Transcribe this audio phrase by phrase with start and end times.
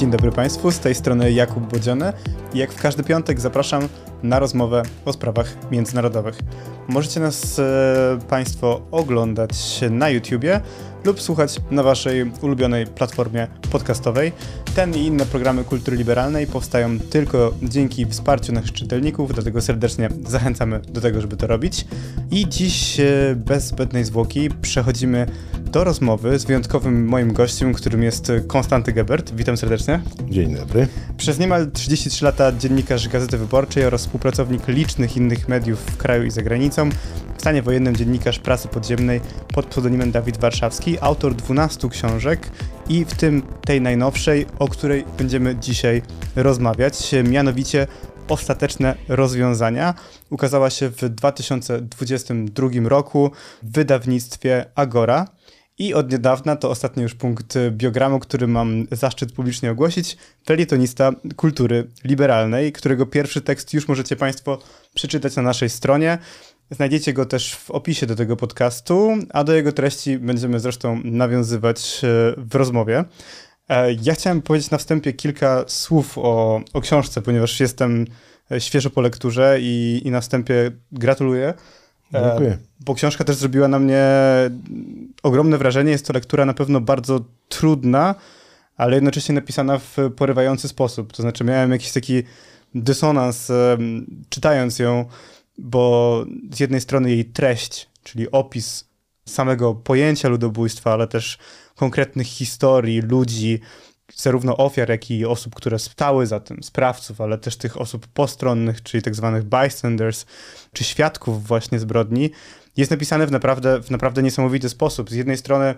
[0.00, 2.12] Dzień dobry Państwu, z tej strony Jakub Bodziony
[2.54, 3.88] i jak w każdy piątek zapraszam
[4.22, 6.38] na rozmowę o sprawach międzynarodowych.
[6.88, 10.60] Możecie nas e, Państwo oglądać na YouTubie
[11.04, 14.32] lub słuchać na Waszej ulubionej platformie podcastowej.
[14.74, 20.80] Ten i inne programy kultury liberalnej powstają tylko dzięki wsparciu naszych czytelników, dlatego serdecznie zachęcamy
[20.80, 21.86] do tego, żeby to robić.
[22.30, 25.26] I dziś e, bez zbędnej zwłoki przechodzimy
[25.70, 29.34] do rozmowy z wyjątkowym moim gościem, którym jest Konstanty Gebert.
[29.34, 30.00] Witam serdecznie.
[30.30, 30.88] Dzień dobry.
[31.16, 36.30] Przez niemal 33 lata dziennikarz Gazety Wyborczej oraz współpracownik licznych innych mediów w kraju i
[36.30, 36.88] za granicą.
[37.40, 39.20] W stanie wojennym dziennikarz prasy podziemnej
[39.54, 42.50] pod pseudonimem Dawid Warszawski, autor 12 książek
[42.88, 46.02] i w tym tej najnowszej, o której będziemy dzisiaj
[46.36, 47.86] rozmawiać, mianowicie
[48.30, 49.94] Ostateczne rozwiązania.
[50.30, 53.30] Ukazała się w 2022 roku
[53.62, 55.26] w wydawnictwie Agora.
[55.78, 61.90] I od niedawna, to ostatni już punkt biogramu, który mam zaszczyt publicznie ogłosić, felietonista kultury
[62.04, 64.58] liberalnej, którego pierwszy tekst już możecie Państwo
[64.94, 66.18] przeczytać na naszej stronie.
[66.70, 72.00] Znajdziecie go też w opisie do tego podcastu, a do jego treści będziemy zresztą nawiązywać
[72.04, 73.04] e, w rozmowie.
[73.68, 78.06] E, ja chciałem powiedzieć na wstępie kilka słów o, o książce, ponieważ jestem
[78.52, 81.54] e, świeżo po lekturze i, i na wstępie gratuluję.
[82.12, 82.58] Dziękuję.
[82.80, 84.04] Bo książka też zrobiła na mnie
[85.22, 85.92] ogromne wrażenie.
[85.92, 88.14] Jest to lektura na pewno bardzo trudna,
[88.76, 91.12] ale jednocześnie napisana w porywający sposób.
[91.12, 92.22] To znaczy, miałem jakiś taki
[92.74, 93.52] dysonans
[94.28, 95.04] czytając ją,
[95.60, 98.84] bo z jednej strony jej treść, czyli opis
[99.28, 101.38] samego pojęcia ludobójstwa, ale też
[101.76, 103.60] konkretnych historii, ludzi,
[104.16, 108.82] zarówno ofiar, jak i osób, które stały za tym, sprawców, ale też tych osób postronnych,
[108.82, 110.26] czyli tak zwanych bystanders,
[110.72, 112.30] czy świadków właśnie zbrodni,
[112.76, 115.10] jest napisane w naprawdę, w naprawdę niesamowity sposób.
[115.10, 115.74] Z jednej strony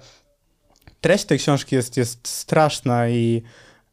[1.00, 3.42] treść tej książki jest, jest straszna i,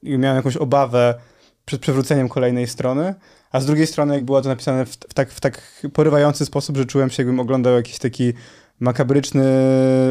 [0.03, 1.19] i miałem jakąś obawę
[1.65, 3.15] przed przewróceniem kolejnej strony,
[3.51, 6.85] a z drugiej strony było to napisane w, w, tak, w tak porywający sposób, że
[6.85, 8.33] czułem się, jakbym oglądał jakiś taki
[8.79, 9.43] makabryczny,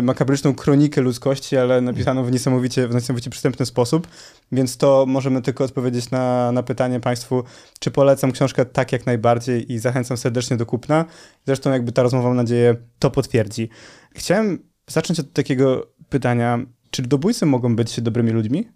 [0.02, 4.08] makabryczną kronikę ludzkości, ale napisaną w niesamowicie, w niesamowicie przystępny sposób,
[4.52, 7.44] więc to możemy tylko odpowiedzieć na, na pytanie Państwu,
[7.80, 11.04] czy polecam książkę tak jak najbardziej i zachęcam serdecznie do kupna.
[11.46, 13.68] Zresztą jakby ta rozmowa, mam nadzieję, to potwierdzi.
[14.14, 16.58] Chciałem zacząć od takiego pytania,
[16.90, 18.68] czy ludobójcy mogą być dobrymi ludźmi?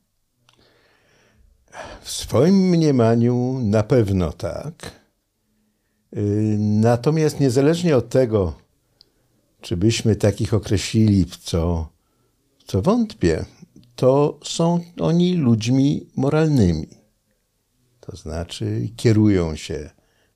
[2.02, 5.02] W swoim mniemaniu na pewno tak.
[6.16, 8.54] Y, natomiast niezależnie od tego,
[9.60, 11.88] czy byśmy takich określili, co,
[12.66, 13.44] co wątpię,
[13.96, 16.88] to są oni ludźmi moralnymi.
[18.00, 19.90] To znaczy kierują się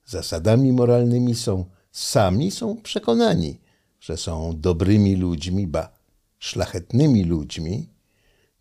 [0.05, 3.61] zasadami moralnymi, są sami są przekonani,
[4.01, 5.93] że są dobrymi ludźmi, ba
[6.39, 7.89] szlachetnymi ludźmi,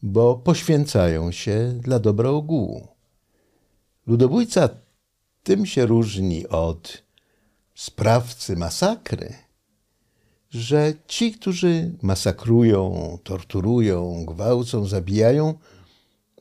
[0.03, 2.87] bo poświęcają się dla dobra ogółu.
[4.07, 4.69] Ludobójca
[5.43, 7.03] tym się różni od
[7.75, 9.33] sprawcy masakry,
[10.49, 15.53] że ci, którzy masakrują, torturują, gwałcą, zabijają,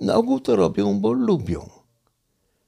[0.00, 1.70] na ogół to robią, bo lubią.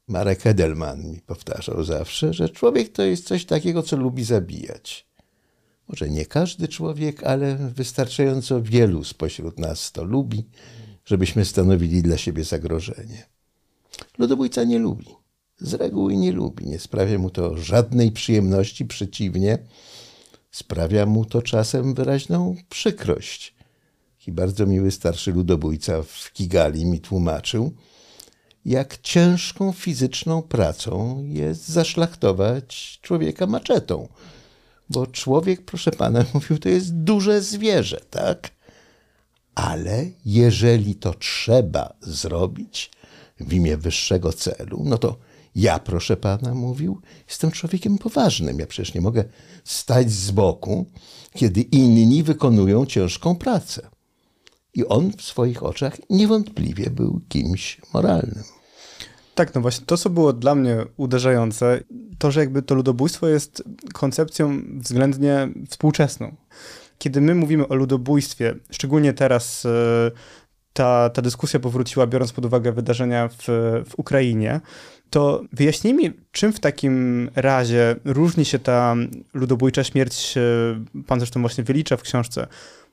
[0.08, 5.06] Marek Edelman mi powtarzał zawsze, że człowiek to jest coś takiego, co lubi zabijać.
[5.88, 10.44] Może nie każdy człowiek, ale wystarczająco wielu spośród nas to lubi,
[11.06, 13.26] żebyśmy stanowili dla siebie zagrożenie.
[14.18, 15.06] Ludobójca nie lubi.
[15.58, 16.66] Z reguły nie lubi.
[16.66, 19.58] Nie sprawia mu to żadnej przyjemności, przeciwnie,
[20.50, 23.54] sprawia mu to czasem wyraźną przykrość.
[24.26, 27.72] I bardzo miły starszy ludobójca w Kigali mi tłumaczył,
[28.64, 34.08] jak ciężką fizyczną pracą jest zaszlachtować człowieka maczetą.
[34.90, 38.55] Bo człowiek, proszę pana, mówił, to jest duże zwierzę, tak?
[39.56, 42.90] Ale jeżeli to trzeba zrobić
[43.40, 45.18] w imię wyższego celu, no to
[45.54, 48.58] ja, proszę pana, mówił, jestem człowiekiem poważnym.
[48.58, 49.24] Ja przecież nie mogę
[49.64, 50.86] stać z boku,
[51.34, 53.88] kiedy inni wykonują ciężką pracę.
[54.74, 58.42] I on w swoich oczach niewątpliwie był kimś moralnym.
[59.34, 61.80] Tak, no właśnie to, co było dla mnie uderzające,
[62.18, 66.36] to, że jakby to ludobójstwo jest koncepcją względnie współczesną.
[66.98, 70.10] Kiedy my mówimy o ludobójstwie, szczególnie teraz e,
[70.72, 73.44] ta, ta dyskusja powróciła, biorąc pod uwagę wydarzenia w,
[73.88, 74.60] w Ukrainie,
[75.10, 78.96] to wyjaśnij mi, czym w takim razie różni się ta
[79.34, 82.46] ludobójcza śmierć, e, pan zresztą właśnie wylicza w książce,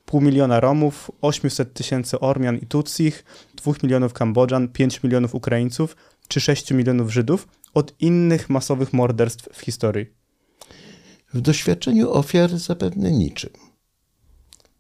[0.06, 3.24] pół miliona Romów, 800 tysięcy Ormian i Tutsich,
[3.56, 5.96] 2 milionów Kambodżan, 5 milionów Ukraińców
[6.28, 10.06] czy 6 milionów Żydów od innych masowych morderstw w historii?
[11.34, 13.73] W doświadczeniu ofiar zapewne niczym.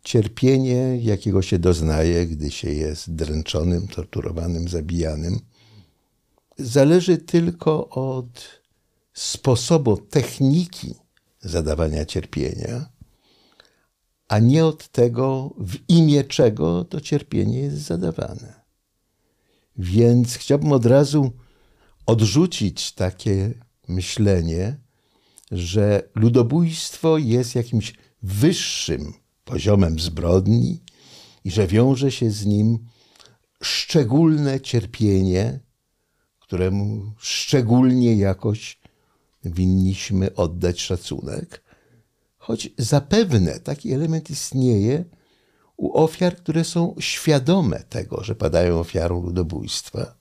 [0.04, 5.40] Cierpienie, jakiego się doznaje, gdy się jest dręczonym, torturowanym, zabijanym–
[6.58, 8.62] zależy tylko od
[9.14, 10.96] sposobu, techniki
[11.40, 12.90] zadawania cierpienia,
[14.28, 18.64] a nie od tego, w imię czego to cierpienie jest zadawane.
[19.78, 21.32] Więc chciałbym od razu
[22.06, 23.54] odrzucić takie
[23.88, 24.80] myślenie,
[25.52, 29.14] że ludobójstwo jest jakimś wyższym
[29.46, 30.80] poziomem zbrodni
[31.44, 32.80] i że wiąże się z nim
[33.64, 35.60] szczególne cierpienie,
[36.40, 38.80] któremu szczególnie jakoś
[39.46, 41.64] winniśmy oddać szacunek.
[42.38, 45.06] Choć zapewne taki element istnieje
[45.78, 50.16] u ofiar, które są świadome tego, że padają ofiarą ludobójstwa,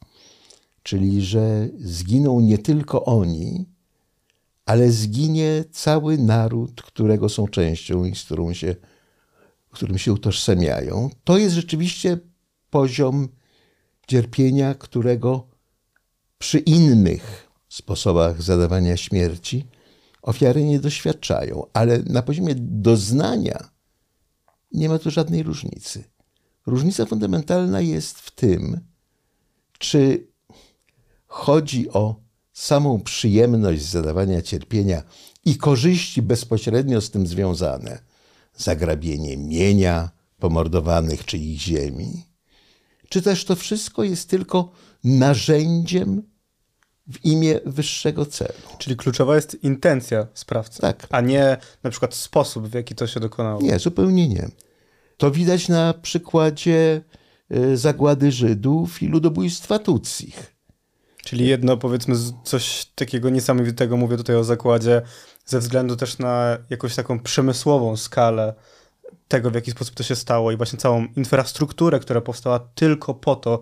[0.82, 3.66] czyli że zginą nie tylko oni,
[4.66, 8.76] ale zginie cały naród, którego są częścią i z którą się,
[9.72, 11.10] którym się utożsamiają.
[11.24, 12.18] To jest rzeczywiście
[12.70, 13.28] poziom
[14.06, 15.48] cierpienia, którego
[16.38, 19.64] przy innych sposobach zadawania śmierci
[20.22, 23.70] ofiary nie doświadczają, ale na poziomie doznania
[24.72, 26.04] nie ma tu żadnej różnicy.
[26.66, 28.80] Różnica fundamentalna jest w tym,
[29.78, 30.26] czy
[31.26, 32.20] chodzi o
[32.52, 35.02] samą przyjemność zadawania cierpienia
[35.44, 38.11] i korzyści bezpośrednio z tym związane,
[38.56, 42.26] zagrabienie mienia pomordowanych czy ich ziemi,
[43.08, 44.72] czy też to wszystko jest tylko
[45.04, 46.22] narzędziem
[47.06, 48.52] w imię wyższego celu.
[48.78, 51.06] Czyli kluczowa jest intencja sprawcy, tak.
[51.10, 53.62] a nie na przykład sposób, w jaki to się dokonało.
[53.62, 54.48] Nie, zupełnie nie.
[55.16, 57.02] To widać na przykładzie
[57.56, 60.54] y, zagłady Żydów i ludobójstwa Tutsich.
[61.24, 62.14] Czyli jedno, powiedzmy,
[62.44, 65.02] coś takiego niesamowitego, mówię tutaj o zakładzie,
[65.46, 68.54] ze względu też na jakąś taką przemysłową skalę
[69.28, 73.36] tego, w jaki sposób to się stało i właśnie całą infrastrukturę, która powstała tylko po
[73.36, 73.60] to,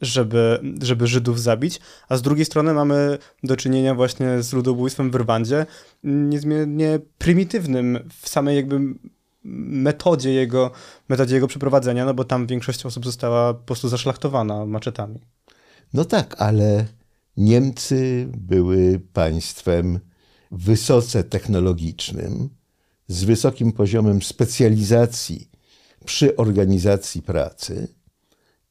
[0.00, 5.14] żeby, żeby Żydów zabić, a z drugiej strony mamy do czynienia właśnie z ludobójstwem w
[5.14, 5.66] Rwandzie,
[6.04, 8.80] niezmiernie prymitywnym w samej jakby
[9.44, 10.70] metodzie jego,
[11.08, 15.20] metodzie jego przeprowadzenia, no bo tam większość osób została po prostu zaszlachtowana maczetami.
[15.94, 16.86] No tak, ale
[17.36, 20.00] Niemcy były państwem
[20.50, 22.48] wysoce technologicznym,
[23.08, 25.50] z wysokim poziomem specjalizacji
[26.04, 27.88] przy organizacji pracy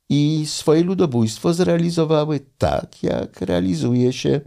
[0.09, 4.41] i swoje ludobójstwo zrealizowały tak, jak realizuje się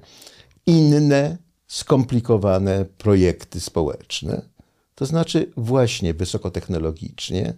[0.67, 4.43] inne skomplikowane projekty społeczne.
[4.95, 7.55] To znaczy właśnie wysokotechnologicznie,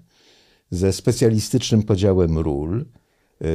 [0.71, 2.85] ze specjalistycznym podziałem ról,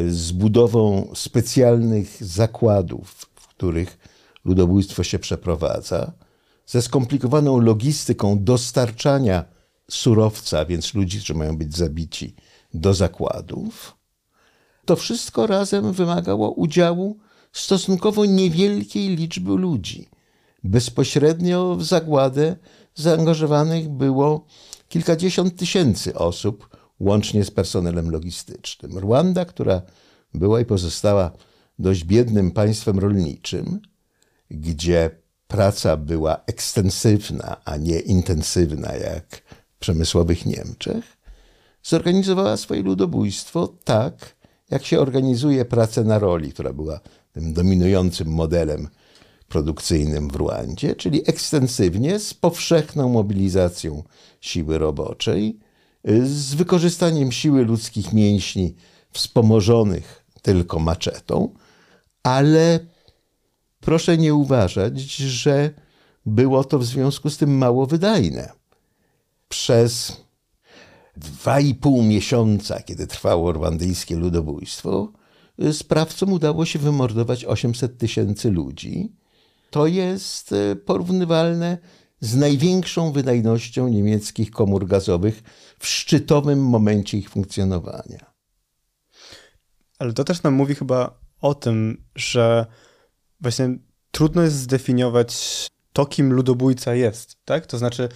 [0.10, 3.98] z budową specjalnych zakładów, w których
[4.46, 6.12] ludobójstwo się przeprowadza,
[6.66, 9.46] ze skomplikowaną logistyką dostarczania
[9.90, 12.36] surowca, więc ludzi, którzy mają być zabici,
[12.74, 13.98] do zakładów.
[14.86, 17.18] To wszystko razem wymagało udziału
[17.52, 20.10] stosunkowo niewielkiej liczby ludzi.
[20.64, 22.56] Bezpośrednio w zagładę
[22.96, 24.46] zaangażowanych było
[24.90, 28.98] kilkadziesiąt tysięcy osób, łącznie z personelem logistycznym.
[28.98, 29.82] Rwanda, która
[30.34, 31.32] była i pozostała
[31.80, 33.80] dość biednym państwem rolniczym,
[34.51, 35.10] gdzie
[35.48, 39.42] praca była ekstensywna, a nie intensywna jak
[39.76, 41.18] w przemysłowych Niemczech,
[41.83, 44.35] zorganizowała swoje ludobójstwo tak,
[44.71, 47.00] jak się organizuje pracę na roli, która była
[47.31, 48.88] tym dominującym modelem
[49.47, 54.04] produkcyjnym w Rwandzie, czyli ekstensywnie, z powszechną mobilizacją
[54.42, 55.59] siły roboczej,
[56.24, 58.76] z wykorzystaniem siły ludzkich mięśni
[59.12, 61.54] wspomożonych tylko maczetą,
[62.24, 62.80] ale
[63.90, 65.69] proszę nie uważać, że
[66.26, 68.52] było to w związku z tym mało wydajne.
[69.48, 70.22] Przez
[71.18, 75.12] dwa i pół miesiąca, kiedy trwało rwandyjskie ludobójstwo,
[75.72, 79.12] sprawcom udało się wymordować 800 tysięcy ludzi.
[79.69, 81.78] To jest e, porównywalne
[82.19, 85.44] z największą wydajnością niemieckich komór gazowych
[85.80, 88.34] w szczytowym momencie ich funkcjonowania.
[90.00, 92.66] Ale to też nam mówi chyba o tym, że
[93.42, 93.78] właśnie
[94.12, 97.66] trudno jest zdefiniować to, kim ludobójca jest, tak?
[97.66, 98.10] To znaczy,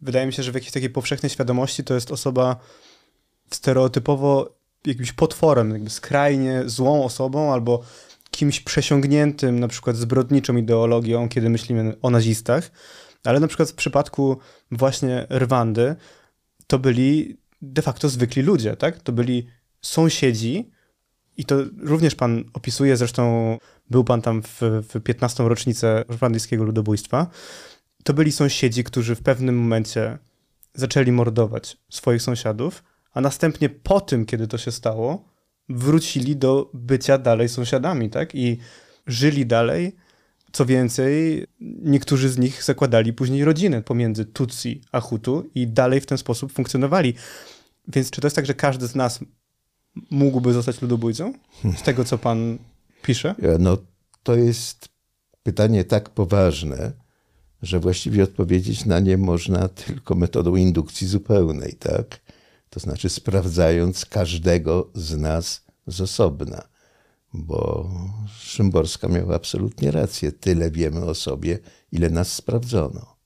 [0.00, 2.56] wydaje mi się, że w jakiejś takiej powszechnej świadomości to jest osoba
[3.50, 4.54] stereotypowo
[4.86, 7.82] jakimś potworem, jakby skrajnie złą osobą albo
[8.30, 12.70] kimś przesiągniętym na przykład zbrodniczą ideologią, kiedy myślimy o nazistach,
[13.24, 14.36] ale na przykład w przypadku
[14.70, 15.96] właśnie Rwandy
[16.66, 19.02] to byli de facto zwykli ludzie, tak?
[19.02, 19.46] To byli
[19.80, 20.70] sąsiedzi
[21.36, 23.56] i to również pan opisuje, zresztą
[23.90, 24.60] był pan tam w,
[24.94, 25.48] w 15.
[25.48, 27.26] rocznicę rwandyjskiego ludobójstwa.
[28.04, 30.18] To byli sąsiedzi, którzy w pewnym momencie
[30.74, 35.24] zaczęli mordować swoich sąsiadów, a następnie po tym, kiedy to się stało,
[35.68, 38.34] wrócili do bycia dalej sąsiadami, tak?
[38.34, 38.58] I
[39.06, 39.96] żyli dalej.
[40.52, 41.46] Co więcej,
[41.82, 46.52] niektórzy z nich zakładali później rodziny pomiędzy Tutsi a Hutu i dalej w ten sposób
[46.52, 47.14] funkcjonowali.
[47.88, 49.20] Więc czy to jest tak, że każdy z nas
[50.10, 51.32] mógłby zostać ludobójcą?
[51.76, 52.58] Z tego, co pan
[53.02, 53.34] pisze?
[53.58, 53.78] No,
[54.22, 54.88] to jest
[55.42, 56.92] pytanie tak poważne,
[57.62, 62.20] że właściwie odpowiedzieć na nie można tylko metodą indukcji zupełnej, tak?
[62.70, 66.68] To znaczy sprawdzając każdego z nas z osobna.
[67.34, 67.90] Bo
[68.38, 70.32] Szymborska miała absolutnie rację.
[70.32, 71.58] Tyle wiemy o sobie,
[71.92, 73.16] ile nas sprawdzono.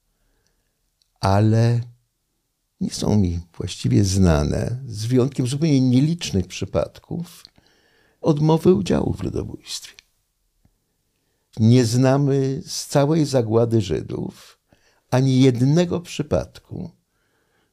[1.20, 1.80] Ale
[2.80, 7.44] nie są mi właściwie znane, z wyjątkiem zupełnie nielicznych przypadków,
[8.20, 9.92] odmowy udziału w ludobójstwie.
[11.56, 14.58] Nie znamy z całej zagłady Żydów
[15.10, 16.90] ani jednego przypadku,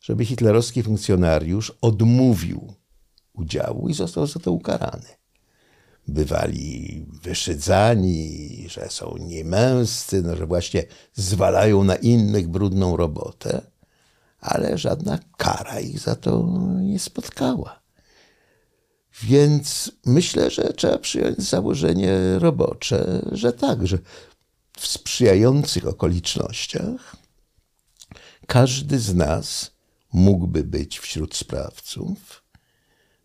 [0.02, 2.74] żeby hitlerowski funkcjonariusz odmówił
[3.34, 5.08] udziału i został za to ukarany.
[6.08, 10.84] Bywali wyszydzani, że są niemęscy, no, że właśnie
[11.14, 13.73] zwalają na innych brudną robotę,
[14.44, 16.48] ale żadna kara ich za to
[16.82, 17.80] nie spotkała.
[19.24, 23.98] Więc myślę, że trzeba przyjąć założenie robocze, że tak, że
[24.78, 27.16] w sprzyjających okolicznościach
[28.48, 29.72] każdy z nas
[30.14, 32.44] mógłby być wśród sprawców.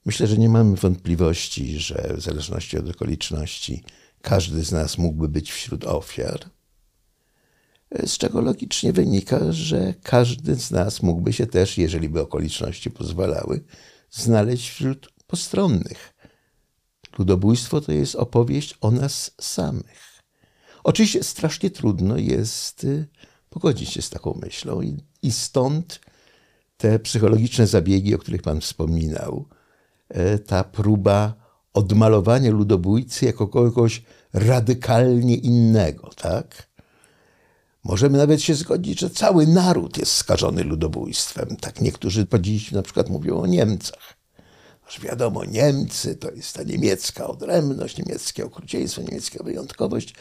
[0.04, 3.84] Myślę, że nie mamy wątpliwości, że w zależności od okoliczności
[4.22, 6.40] każdy z nas mógłby być wśród ofiar,
[8.07, 13.64] z czego logicznie wynika, że każdy z nas mógłby się też, jeżeli by okoliczności pozwalały,
[14.11, 16.14] znaleźć wśród postronnych.
[17.18, 20.23] Ludobójstwo to jest opowieść o nas samych.
[20.85, 23.07] Oczywiście strasznie trudno jest y,
[23.50, 26.00] pogodzić się z taką myślą i, i stąd
[26.76, 29.49] te psychologiczne zabiegi, o których Pan wspominał,
[30.09, 31.35] e, ta próba
[31.75, 34.02] odmalowania ludobójcy jako kogoś
[34.33, 36.67] radykalnie innego, tak?
[37.88, 41.57] Możemy nawet się zgodzić, że cały naród jest skażony ludobójstwem.
[41.61, 44.16] Tak niektórzy po dziś na przykład mówią o Niemcach.
[44.88, 50.14] Że wiadomo, Niemcy to jest ta niemiecka odrębność, niemieckie okrucieństwo, niemiecka wyjątkowość.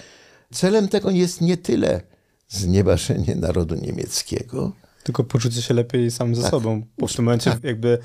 [0.53, 2.01] Celem tego jest nie tyle
[2.47, 4.71] znieważenie narodu niemieckiego,
[5.03, 6.51] tylko poczucie się lepiej sam ze tak.
[6.51, 6.83] sobą.
[6.97, 7.63] Bo w tym momencie tak.
[7.63, 7.97] jakby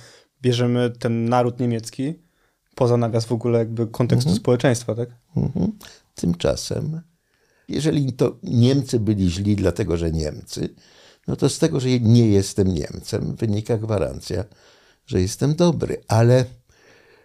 [0.43, 2.15] bierzemy ten naród niemiecki
[2.75, 4.41] poza nawias w ogóle jakby kontekstu mhm.
[4.41, 5.09] społeczeństwa, tak?
[5.37, 5.73] Mhm.
[6.15, 7.01] Tymczasem,
[7.69, 10.75] jeżeli to Niemcy byli źli dlatego, że Niemcy,
[11.29, 14.45] no to z tego, że nie jestem Niemcem, wynika gwarancja,
[15.07, 16.03] że jestem dobry.
[16.09, 16.45] Ale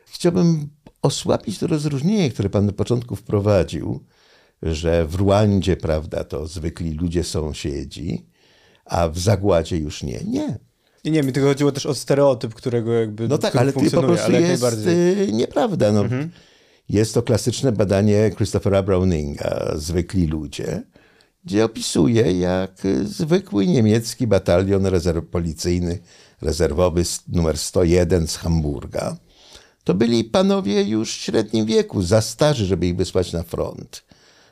[0.05, 0.69] chciałbym
[1.01, 4.05] osłabić to rozróżnienie, które pan na początku wprowadził,
[4.63, 8.25] że w Rwandzie, prawda, to zwykli ludzie sąsiedzi,
[8.85, 10.19] a w zagładzie już nie.
[10.23, 10.57] Nie.
[11.03, 14.03] I nie, mi tylko chodziło też o stereotyp, którego jakby No tak, ale to po
[14.03, 15.91] prostu jest y, nieprawda.
[15.91, 16.31] No, mhm.
[16.89, 20.83] Jest to klasyczne badanie Christophera Browninga, Zwykli ludzie,
[21.45, 25.99] gdzie opisuje, jak zwykły niemiecki batalion rezerw policyjny,
[26.41, 29.17] rezerwowy numer 101 z Hamburga,
[29.83, 34.03] to byli panowie już w średnim wieku, za starzy, żeby ich wysłać na front.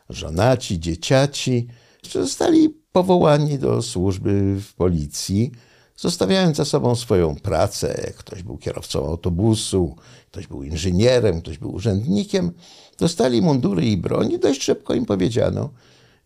[0.10, 1.68] Żonaci, dzieciaci,
[2.12, 5.52] zostali powołani do służby w policji,
[5.96, 8.14] zostawiając za sobą swoją pracę.
[8.18, 9.96] Ktoś był kierowcą autobusu,
[10.32, 12.52] ktoś był inżynierem, ktoś był urzędnikiem.
[13.00, 15.70] Dostali mundury i broń i dość szybko im powiedziano,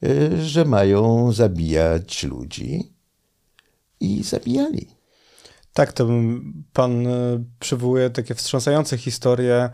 [0.04, 2.94] y, że mają zabijać ludzi.
[4.00, 4.88] I zabijali.
[5.74, 6.08] Tak, to
[6.74, 9.70] pan y, przywołuje takie wstrząsające historie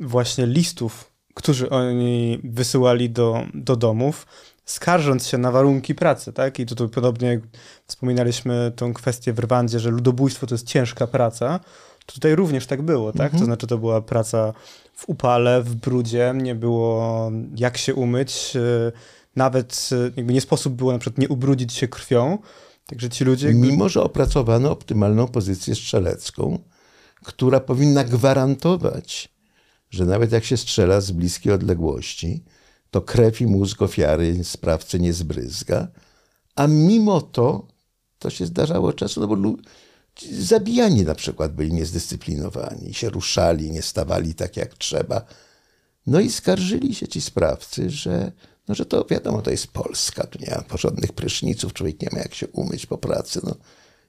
[0.00, 4.26] właśnie listów, którzy oni wysyłali do, do domów
[4.66, 6.58] skarżąc się na warunki pracy, tak?
[6.58, 7.40] I tutaj podobnie jak
[7.86, 11.60] wspominaliśmy tą kwestię w Rwandzie, że ludobójstwo to jest ciężka praca,
[12.06, 13.20] to tutaj również tak było, tak?
[13.20, 13.38] Mhm.
[13.40, 14.52] To znaczy to była praca
[14.94, 18.92] w upale, w brudzie, nie było jak się umyć, e,
[19.36, 22.38] nawet e, jakby nie sposób było na przykład nie ubrudzić się krwią,
[22.86, 23.46] także ci ludzie...
[23.46, 23.66] Jakby...
[23.66, 26.58] Mimo, że opracowano optymalną pozycję strzelecką,
[27.24, 29.28] która powinna gwarantować,
[29.90, 32.44] że nawet jak się strzela z bliskiej odległości,
[32.90, 35.88] to krew i mózg ofiary sprawcy nie zbryzga,
[36.54, 37.66] a mimo to
[38.18, 39.56] to się zdarzało czasem, no bo
[40.32, 45.24] zabijani na przykład byli niezdyscyplinowani, się ruszali, nie stawali tak jak trzeba.
[46.06, 48.32] No i skarżyli się ci sprawcy, że,
[48.68, 52.18] no, że to wiadomo, to jest Polska, tu nie ma porządnych pryszniców, człowiek nie ma
[52.18, 53.40] jak się umyć po pracy.
[53.44, 53.54] No,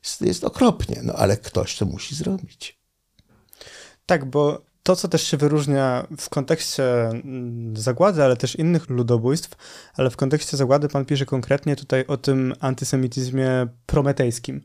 [0.04, 2.80] jest, jest okropnie, no ale ktoś to musi zrobić.
[4.06, 9.58] Tak, bo to, co też się wyróżnia w kontekście mm, zagłady, ale też innych ludobójstw,
[9.98, 14.62] ale w kontekście zagłady pan pisze konkretnie tutaj o tym antysemityzmie prometejskim,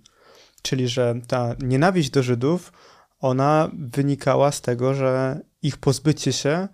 [0.63, 2.73] czyli że ta nienawiść do Żydów,
[3.21, 6.69] ona wynikała z tego, że ich pozbycie się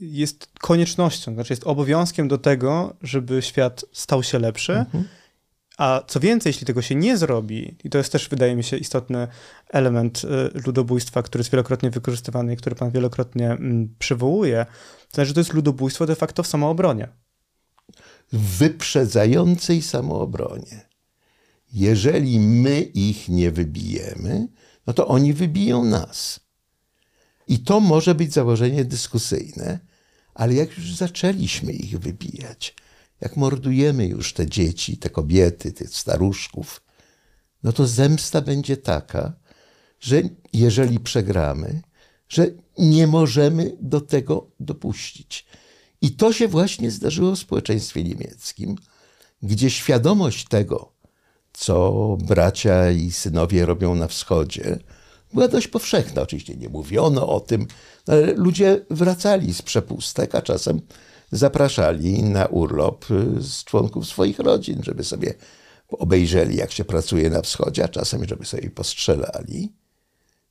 [0.00, 4.72] jest koniecznością, znaczy jest obowiązkiem do tego, żeby świat stał się lepszy.
[4.72, 5.04] Mhm.
[5.78, 8.76] A co więcej, jeśli tego się nie zrobi, i to jest też, wydaje mi się,
[8.76, 9.28] istotny
[9.68, 14.66] element y, ludobójstwa, który jest wielokrotnie wykorzystywany i który pan wielokrotnie mm, przywołuje,
[15.08, 17.08] to znaczy, że to jest ludobójstwo de facto w samoobronie.
[18.32, 20.88] W wyprzedzającej samoobronie.
[21.72, 24.48] Jeżeli my ich nie wybijemy,
[24.86, 26.40] no to oni wybiją nas.
[27.48, 29.78] I to może być założenie dyskusyjne,
[30.34, 32.74] ale jak już zaczęliśmy ich wybijać,
[33.20, 36.82] jak mordujemy już te dzieci, te kobiety, tych staruszków,
[37.62, 39.32] no to zemsta będzie taka,
[40.00, 40.22] że
[40.52, 41.82] jeżeli przegramy,
[42.28, 42.46] że
[42.78, 45.46] nie możemy do tego dopuścić.
[46.00, 48.76] I to się właśnie zdarzyło w społeczeństwie niemieckim,
[49.42, 50.92] gdzie świadomość tego,
[51.52, 54.78] co bracia i synowie robią na wschodzie,
[55.32, 56.22] była dość powszechna.
[56.22, 57.66] Oczywiście nie mówiono o tym,
[58.06, 60.80] ale ludzie wracali z przepustek, a czasem
[61.32, 65.34] zapraszali na urlop y, z członków swoich rodzin, żeby sobie
[65.88, 69.72] obejrzeli, jak się pracuje na wschodzie, a czasem, żeby sobie postrzelali.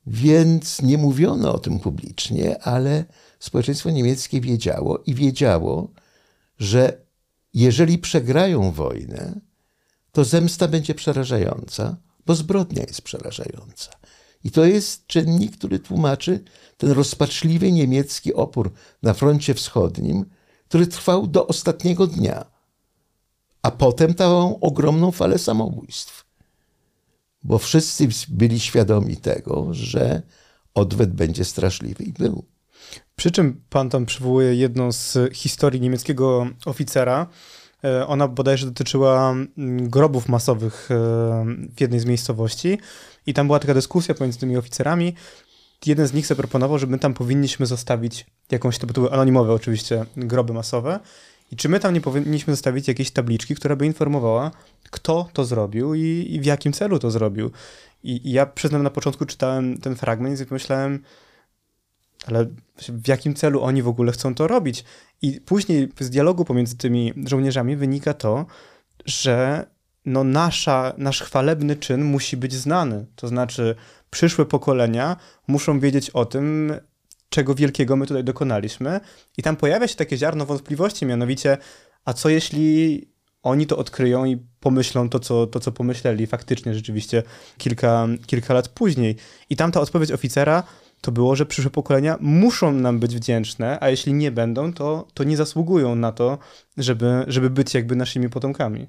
[0.07, 3.05] Więc nie mówiono o tym publicznie, ale
[3.39, 5.91] społeczeństwo niemieckie wiedziało i wiedziało,
[6.59, 7.01] że
[7.53, 9.39] jeżeli przegrają wojnę,
[10.11, 13.91] to zemsta będzie przerażająca, bo zbrodnia jest przerażająca.
[14.43, 16.43] I to jest czynnik, który tłumaczy
[16.77, 18.71] ten rozpaczliwy niemiecki opór
[19.03, 20.25] na froncie wschodnim,
[20.67, 22.45] który trwał do ostatniego dnia,
[23.61, 26.25] a potem tą ogromną falę samobójstw.
[27.43, 30.21] Bo wszyscy byli świadomi tego, że
[30.73, 32.45] odwet będzie straszliwy i był.
[33.15, 37.27] Przy czym pan tam przywołuje jedną z historii niemieckiego oficera.
[37.83, 40.95] E, ona bodajże dotyczyła mm, grobów masowych e,
[41.75, 42.79] w jednej z miejscowości.
[43.25, 45.13] I tam była taka dyskusja pomiędzy tymi oficerami.
[45.85, 50.53] Jeden z nich zaproponował, że my tam powinniśmy zostawić jakąś, to były anonimowe oczywiście, groby
[50.53, 50.99] masowe.
[51.51, 54.51] I czy my tam nie powinniśmy zostawić jakiejś tabliczki, która by informowała,
[54.89, 57.51] kto to zrobił i, i w jakim celu to zrobił.
[58.03, 61.03] I, I, ja przyznam, na początku czytałem ten fragment i pomyślałem,
[62.25, 62.45] ale
[62.77, 64.83] w jakim celu oni w ogóle chcą to robić?
[65.21, 68.45] I później z dialogu pomiędzy tymi żołnierzami wynika to,
[69.05, 69.65] że
[70.05, 73.05] no nasza, nasz chwalebny czyn musi być znany.
[73.15, 73.75] To znaczy,
[74.09, 75.17] przyszłe pokolenia
[75.47, 76.73] muszą wiedzieć o tym,
[77.29, 78.99] czego wielkiego my tutaj dokonaliśmy.
[79.37, 81.57] I tam pojawia się takie ziarno wątpliwości, mianowicie,
[82.05, 83.07] a co jeśli
[83.43, 87.23] oni to odkryją i pomyślą to, co, to, co pomyśleli faktycznie rzeczywiście
[87.57, 89.15] kilka, kilka lat później.
[89.49, 90.63] I tam ta odpowiedź oficera
[91.01, 95.23] to było, że przyszłe pokolenia muszą nam być wdzięczne, a jeśli nie będą, to, to
[95.23, 96.37] nie zasługują na to,
[96.77, 98.87] żeby, żeby być jakby naszymi potomkami.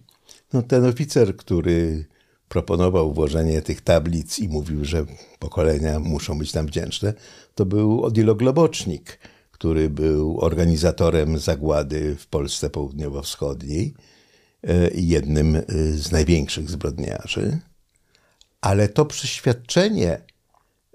[0.52, 2.07] No, ten oficer, który
[2.49, 5.07] proponował włożenie tych tablic i mówił, że
[5.39, 7.15] pokolenia muszą być nam wdzięczne,
[7.55, 9.19] to był Odilo Globocznik,
[9.51, 13.95] który był organizatorem zagłady w Polsce Południowo-Wschodniej
[14.63, 17.59] e, i jednym e, z największych zbrodniarzy.
[18.61, 20.23] Ale to przeświadczenie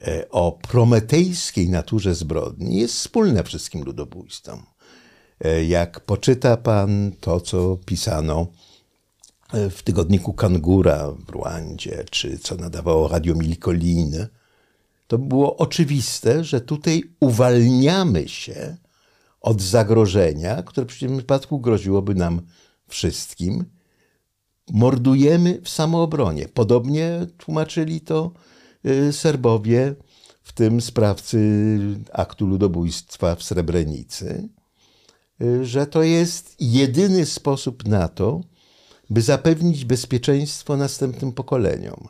[0.08, 4.64] e, o prometejskiej naturze zbrodni jest wspólne wszystkim ludobójstwom.
[5.68, 8.48] Jak poczyta pan to, co pisano
[9.70, 14.28] w tygodniku Kangura w Rwandzie, czy co nadawało Radio Milicolin,
[15.08, 18.78] to było oczywiste, że tutaj uwalniamy się
[19.42, 22.42] od zagrożenia, które w tym wypadku groziłoby nam
[22.88, 23.66] wszystkim.
[24.72, 26.48] Mordujemy w samoobronie.
[26.48, 28.32] Podobnie tłumaczyli to
[28.86, 29.96] y, Serbowie,
[30.44, 31.80] w tym sprawcy
[32.12, 34.50] aktu ludobójstwa w Srebrenicy,
[35.42, 38.42] y, że to jest jedyny sposób na to,
[39.14, 42.08] by zapewnić bezpieczeństwo następnym pokoleniom.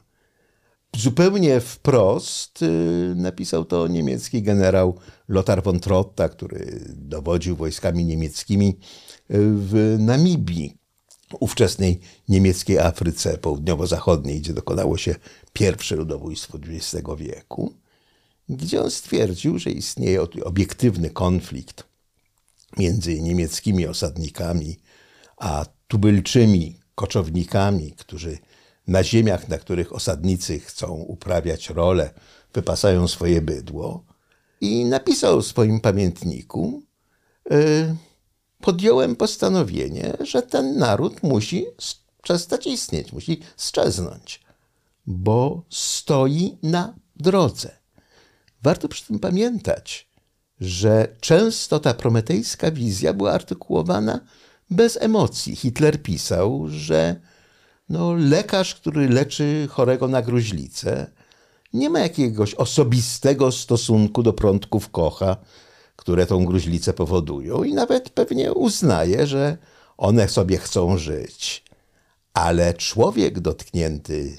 [0.98, 8.76] Zupełnie wprost y, napisał to niemiecki generał Lothar von Trotta, który dowodził wojskami niemieckimi y,
[9.39, 10.78] w Namibii,
[11.39, 15.16] ówczesnej niemieckiej Afryce Południowo-Zachodniej, gdzie dokonało się
[15.54, 17.74] pierwsze ludobójstwo XX wieku,
[18.50, 21.84] gdzie on stwierdził, że istnieje obiektywny konflikt
[22.78, 24.80] między niemieckimi osadnikami
[25.38, 28.38] a tubylczymi koczownikami, którzy
[28.88, 32.14] na ziemiach, na których osadnicy chcą uprawiać rolę,
[32.54, 34.06] wypasają swoje bydło.
[34.62, 36.84] I napisał w swoim pamiętniku:
[37.52, 37.96] y,
[38.64, 41.66] Podjąłem postanowienie, że ten naród musi
[42.22, 44.42] przestać istnieć, musi szczeznąć,
[45.06, 47.72] bo stoi na drodze.
[48.62, 50.10] Warto przy tym pamiętać,
[50.60, 54.20] że często ta prometejska wizja była artykułowana
[54.74, 55.56] bez emocji.
[55.56, 57.16] Hitler pisał, że
[57.90, 61.08] no, lekarz, który leczy chorego na gruźlicę,
[61.74, 65.38] nie ma jakiegoś osobistego stosunku do prądków Kocha,
[65.96, 69.58] które tą gruźlicę powodują i nawet pewnie uznaje, że
[69.98, 71.64] one sobie chcą żyć.
[72.34, 74.38] Ale człowiek dotknięty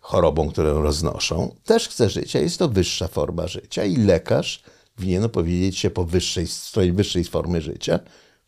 [0.00, 4.62] chorobą, którą roznoszą, też chce żyć, a jest to wyższa forma życia i lekarz
[4.98, 8.00] winien opowiedzieć się po wyższej, stronie wyższej formy życia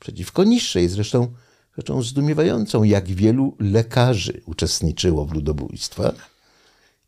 [0.04, 0.88] przeciwko niższej.
[0.88, 1.32] Zresztą
[1.76, 6.30] rzeczą zdumiewającą, jak wielu lekarzy uczestniczyło w ludobójstwach,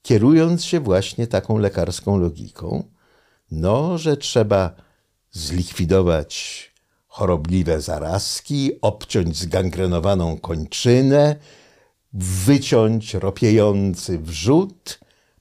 [0.02, 2.84] kierując się właśnie taką lekarską logiką,
[3.50, 4.74] no, że trzeba
[5.30, 6.34] zlikwidować
[7.06, 11.36] chorobliwe zarazki, obciąć zgangrenowaną kończynę,
[12.12, 15.00] wyciąć ropiejący wrzód,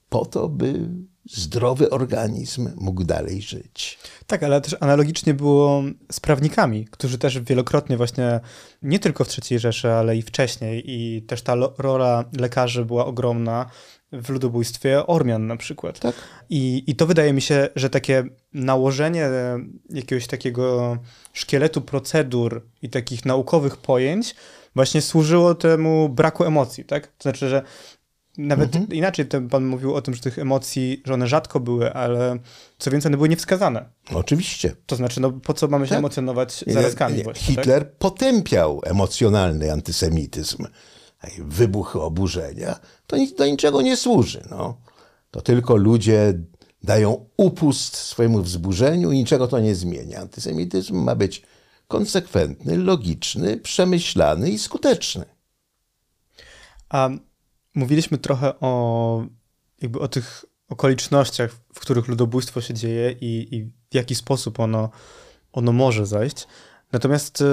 [0.09, 0.89] po to, by
[1.31, 3.99] zdrowy organizm mógł dalej żyć.
[4.27, 8.39] Tak, ale też analogicznie było z prawnikami, którzy też wielokrotnie właśnie,
[8.81, 13.65] nie tylko w III Rzeszy, ale i wcześniej i też ta rola lekarzy była ogromna
[14.11, 15.99] w ludobójstwie Ormian na przykład.
[15.99, 16.15] Tak.
[16.49, 19.29] I, I to wydaje mi się, że takie nałożenie
[19.89, 20.97] jakiegoś takiego
[21.33, 24.35] szkieletu procedur i takich naukowych pojęć
[24.75, 27.07] właśnie służyło temu braku emocji, tak?
[27.07, 27.63] To znaczy, że
[28.37, 28.93] nawet mhm.
[28.93, 32.37] inaczej pan mówił o tym, że tych emocji, że one rzadko były, ale
[32.77, 33.85] co więcej, one były niewskazane.
[34.13, 34.75] Oczywiście.
[34.85, 35.99] To znaczy, no po co mamy się tak?
[35.99, 37.23] emocjonować zarazkami?
[37.23, 37.65] Właśnie, tak?
[37.65, 37.95] Hitler tak?
[37.95, 40.65] potępiał emocjonalny antysemityzm,
[41.39, 42.79] wybuchy oburzenia.
[43.07, 44.43] To do niczego nie służy.
[44.49, 44.77] No.
[45.31, 46.33] To tylko ludzie
[46.83, 50.19] dają upust swojemu wzburzeniu i niczego to nie zmienia.
[50.19, 51.41] Antysemityzm ma być
[51.87, 55.25] konsekwentny, logiczny, przemyślany i skuteczny.
[56.89, 57.09] A
[57.75, 59.25] mówiliśmy trochę o,
[59.81, 64.89] jakby o tych okolicznościach, w których ludobójstwo się dzieje i, i w jaki sposób ono,
[65.51, 66.47] ono może zajść.
[66.91, 67.43] Natomiast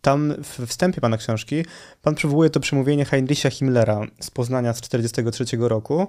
[0.00, 1.64] tam w wstępie pana książki
[2.04, 6.08] pan przywołuje to przemówienie Heinricha Himmlera z Poznania z 1943 roku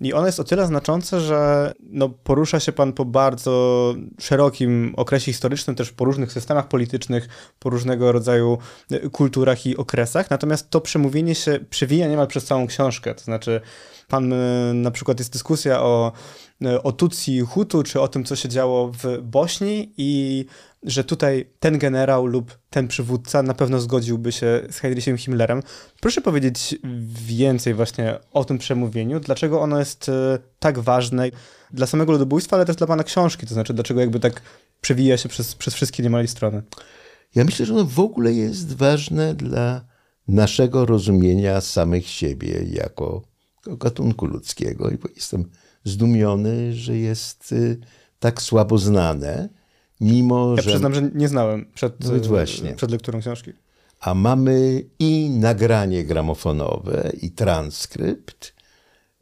[0.00, 5.24] i ono jest o tyle znaczące, że no, porusza się pan po bardzo szerokim okresie
[5.24, 8.58] historycznym, też po różnych systemach politycznych, po różnego rodzaju
[8.90, 13.60] e, kulturach i okresach, natomiast to przemówienie się przewija niemal przez całą książkę, to znaczy
[14.08, 14.36] pan e,
[14.74, 16.12] na przykład jest dyskusja o,
[16.64, 20.44] e, o Tutsi Hutu, czy o tym, co się działo w Bośni i
[20.82, 25.29] że tutaj ten generał lub ten przywódca na pewno zgodziłby się z Heinrichem Himmlerem.
[26.00, 26.78] Proszę powiedzieć
[27.26, 31.30] więcej właśnie o tym przemówieniu, dlaczego ono jest e, tak ważne
[31.70, 34.42] dla samego ludobójstwa, ale też dla pana książki, to znaczy dlaczego jakby tak
[34.80, 36.62] przewija się przez, przez wszystkie niemal strony.
[37.34, 39.84] Ja myślę, że ono w ogóle jest ważne dla
[40.28, 43.22] naszego rozumienia samych siebie jako
[43.66, 45.50] gatunku ludzkiego i jestem
[45.84, 47.80] zdumiony, że jest y,
[48.18, 49.48] tak słabo znane
[50.00, 50.70] mimo ja że...
[50.70, 52.74] przyznam, że nie znałem przed, no właśnie.
[52.74, 53.52] przed lekturą książki.
[54.00, 58.54] A mamy i nagranie gramofonowe, i transkrypt,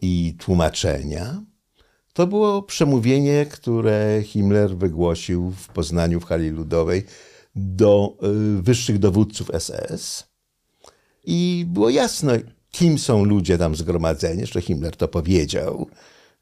[0.00, 1.42] i tłumaczenia.
[2.12, 7.06] To było przemówienie, które Himmler wygłosił w Poznaniu w hali ludowej
[7.56, 8.16] do
[8.58, 10.24] y, wyższych dowódców SS.
[11.24, 12.32] I było jasno,
[12.70, 15.86] kim są ludzie tam zgromadzeni, że Himmler to powiedział,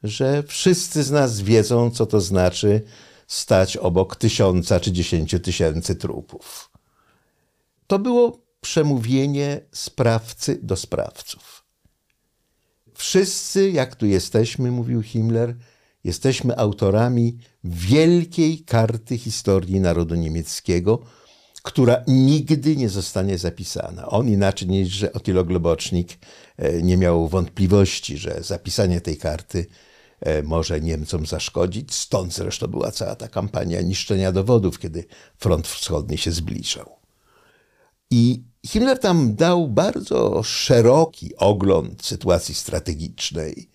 [0.02, 2.82] że wszyscy z nas wiedzą, co to znaczy
[3.26, 6.75] stać obok tysiąca czy dziesięciu tysięcy trupów.
[7.86, 11.64] To było przemówienie sprawcy do sprawców.
[12.94, 15.56] Wszyscy, jak tu jesteśmy, mówił Himmler,
[16.04, 21.02] jesteśmy autorami wielkiej karty historii narodu niemieckiego,
[21.62, 24.08] która nigdy nie zostanie zapisana.
[24.08, 26.18] On inaczej niż że Otilo Globocznik
[26.56, 29.66] e, nie miał wątpliwości, że zapisanie tej karty
[30.20, 31.94] E, może Niemcom zaszkodzić.
[31.94, 35.04] Stąd zresztą była cała ta kampania niszczenia dowodów, kiedy
[35.38, 36.95] front wschodni się zbliżał.
[38.10, 43.70] I Himmler tam dał bardzo szeroki ogląd sytuacji strategicznej.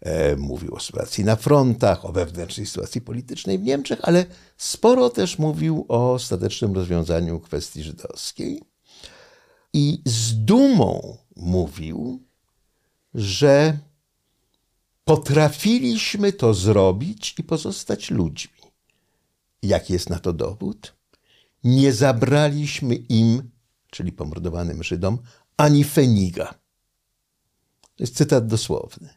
[0.00, 5.38] E, mówił o sytuacji na frontach, o wewnętrznej sytuacji politycznej w Niemczech, ale sporo też
[5.38, 8.62] mówił o ostatecznym rozwiązaniu kwestii żydowskiej.
[9.72, 12.22] I z dumą mówił,
[13.14, 13.78] że
[15.04, 18.60] Potrafiliśmy to zrobić i pozostać ludźmi.
[19.62, 20.94] Jaki jest na to dowód?
[21.64, 23.50] Nie zabraliśmy im,
[23.94, 25.18] czyli pomordowanym Żydom,
[25.56, 26.54] ani feniga.
[27.96, 29.08] To jest cytat dosłowny.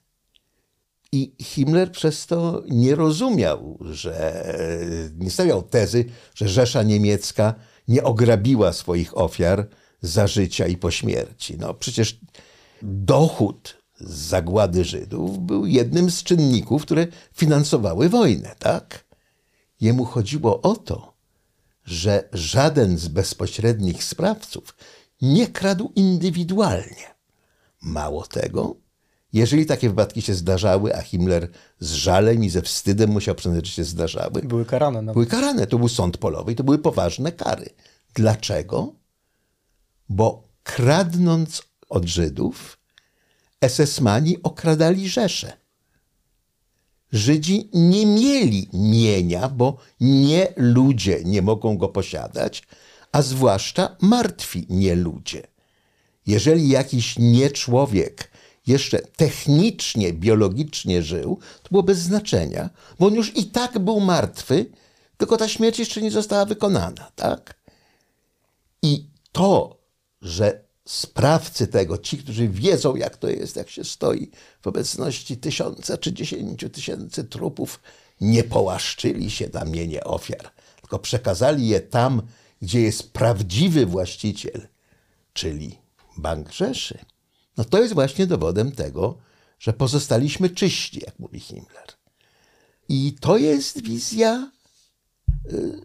[1.12, 4.46] I Himmler przez to nie rozumiał, że
[5.16, 7.56] nie stawiał tezy, że Rzesza Niemiecka
[7.88, 9.68] nie ograbiła swoich ofiar
[10.02, 11.58] za życia i po śmierci.
[11.60, 12.20] No przecież
[12.82, 19.06] dochód z zagłady Żydów był jednym z czynników, które finansowały wojnę, tak?
[19.82, 21.16] Jemu chodziło o to,
[21.88, 24.76] że żaden z bezpośrednich sprawców
[25.21, 27.15] nie kradł indywidualnie.
[27.82, 28.76] Mało tego,
[29.34, 33.71] Jeżeli takie wypadki się zdarzały, a Himmler z żalem i ze wstydem musiał przyznać, że
[33.71, 35.02] się zdarzały, Były karane.
[35.02, 35.13] Nawet.
[35.13, 35.67] były karane.
[35.67, 37.69] To był sąd polowy i to były poważne kary.
[38.13, 38.93] Dlaczego?
[40.10, 42.78] Bo kradnąc od Żydów,
[43.65, 45.54] SS-mani okradali Rzeszę.
[47.12, 52.63] Żydzi nie mieli mienia, bo nie ludzie nie mogą go posiadać,
[53.12, 55.48] a zwłaszcza martwi nie ludzie.
[56.28, 58.32] Jeżeli jakiś nie człowiek
[58.67, 64.65] jeszcze technicznie, biologicznie żył, to było bez znaczenia, bo on już i tak był martwy,
[65.17, 67.60] tylko ta śmierć jeszcze nie została wykonana, tak?
[68.82, 69.78] I to,
[70.22, 75.97] że sprawcy tego, ci, którzy wiedzą, jak to jest, jak się stoi w obecności tysiąca
[75.97, 77.80] czy dziesięciu tysięcy trupów,
[78.21, 82.21] nie połaszczyli się na mienie ofiar, tylko przekazali je tam,
[82.62, 84.67] gdzie jest prawdziwy właściciel,
[85.34, 85.78] czyli
[86.17, 87.00] Bank Rzeszy.
[87.58, 89.17] No to jest właśnie dowodem tego,
[89.60, 91.88] że pozostaliśmy czyści, jak mówi Himmler.
[92.89, 94.52] I to jest wizja
[95.54, 95.82] y,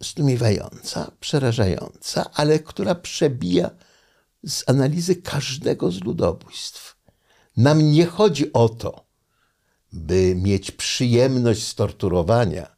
[0.00, 3.70] zdumiewająca, przerażająca, ale która przebija
[4.46, 6.96] z analizy każdego z ludobójstw.
[7.56, 9.06] Nam nie chodzi o to,
[9.92, 12.76] by mieć przyjemność z torturowania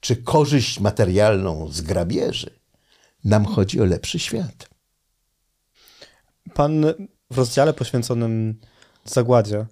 [0.00, 2.50] czy korzyść materialną z grabieży.
[3.24, 4.68] Nam chodzi o lepszy świat.
[6.54, 6.84] Pan
[7.30, 8.60] w rozdziale poświęconym
[9.04, 9.66] zagładzie,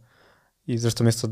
[0.66, 1.28] i zresztą jest to,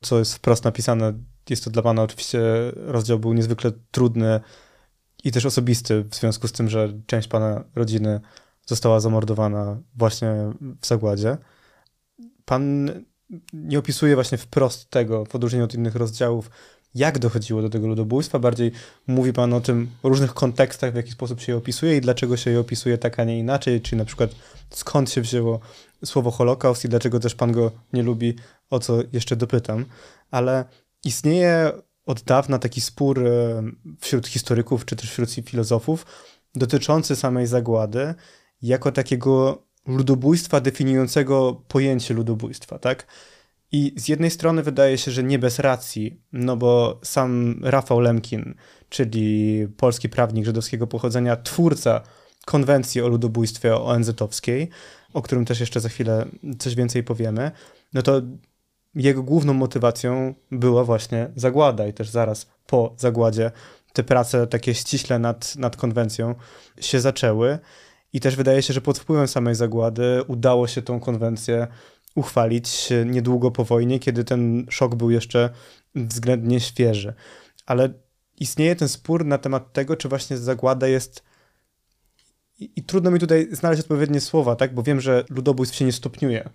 [0.00, 1.12] co jest wprost napisane,
[1.50, 2.40] jest to dla Pana oczywiście
[2.76, 4.40] rozdział był niezwykle trudny
[5.24, 8.20] i też osobisty w związku z tym, że część Pana rodziny
[8.66, 11.36] została zamordowana właśnie w zagładzie.
[12.44, 12.90] Pan
[13.52, 16.50] nie opisuje właśnie wprost tego, w odróżnieniu od innych rozdziałów,
[16.94, 18.38] jak dochodziło do tego ludobójstwa.
[18.38, 18.72] Bardziej
[19.06, 22.50] mówi Pan o tym, różnych kontekstach, w jaki sposób się je opisuje i dlaczego się
[22.50, 24.30] je opisuje tak, a nie inaczej, czyli na przykład
[24.70, 25.60] skąd się wzięło
[26.04, 28.34] słowo Holokaust i dlaczego też Pan go nie lubi,
[28.70, 29.84] o co jeszcze dopytam.
[30.30, 30.64] Ale
[31.04, 31.72] istnieje
[32.06, 33.62] od dawna taki spór e,
[34.00, 36.06] wśród historyków, czy też wśród filozofów,
[36.54, 38.14] dotyczący samej zagłady,
[38.62, 43.06] jako takiego ludobójstwa definiującego pojęcie ludobójstwa, tak?
[43.72, 48.54] I z jednej strony wydaje się, że nie bez racji, no bo sam Rafał Lemkin,
[48.88, 52.00] czyli polski prawnik żydowskiego pochodzenia, twórca
[52.44, 54.68] konwencji o ludobójstwie ONZ-owskiej,
[55.12, 56.26] o którym też jeszcze za chwilę
[56.58, 57.50] coś więcej powiemy,
[57.92, 58.22] no to
[58.94, 63.50] jego główną motywacją była właśnie zagłada i też zaraz po zagładzie
[63.92, 66.34] te prace takie ściśle nad, nad konwencją
[66.80, 67.58] się zaczęły.
[68.12, 71.66] I też wydaje się, że pod wpływem samej zagłady udało się tą konwencję
[72.14, 75.50] uchwalić niedługo po wojnie, kiedy ten szok był jeszcze
[75.94, 77.14] względnie świeży.
[77.66, 77.92] Ale
[78.40, 81.22] istnieje ten spór na temat tego, czy właśnie zagłada jest.
[82.58, 84.74] I, trudno mi tutaj znaleźć odpowiednie słowa, tak?
[84.74, 86.50] Bo wiem, że ludobójstw się nie stopniuje.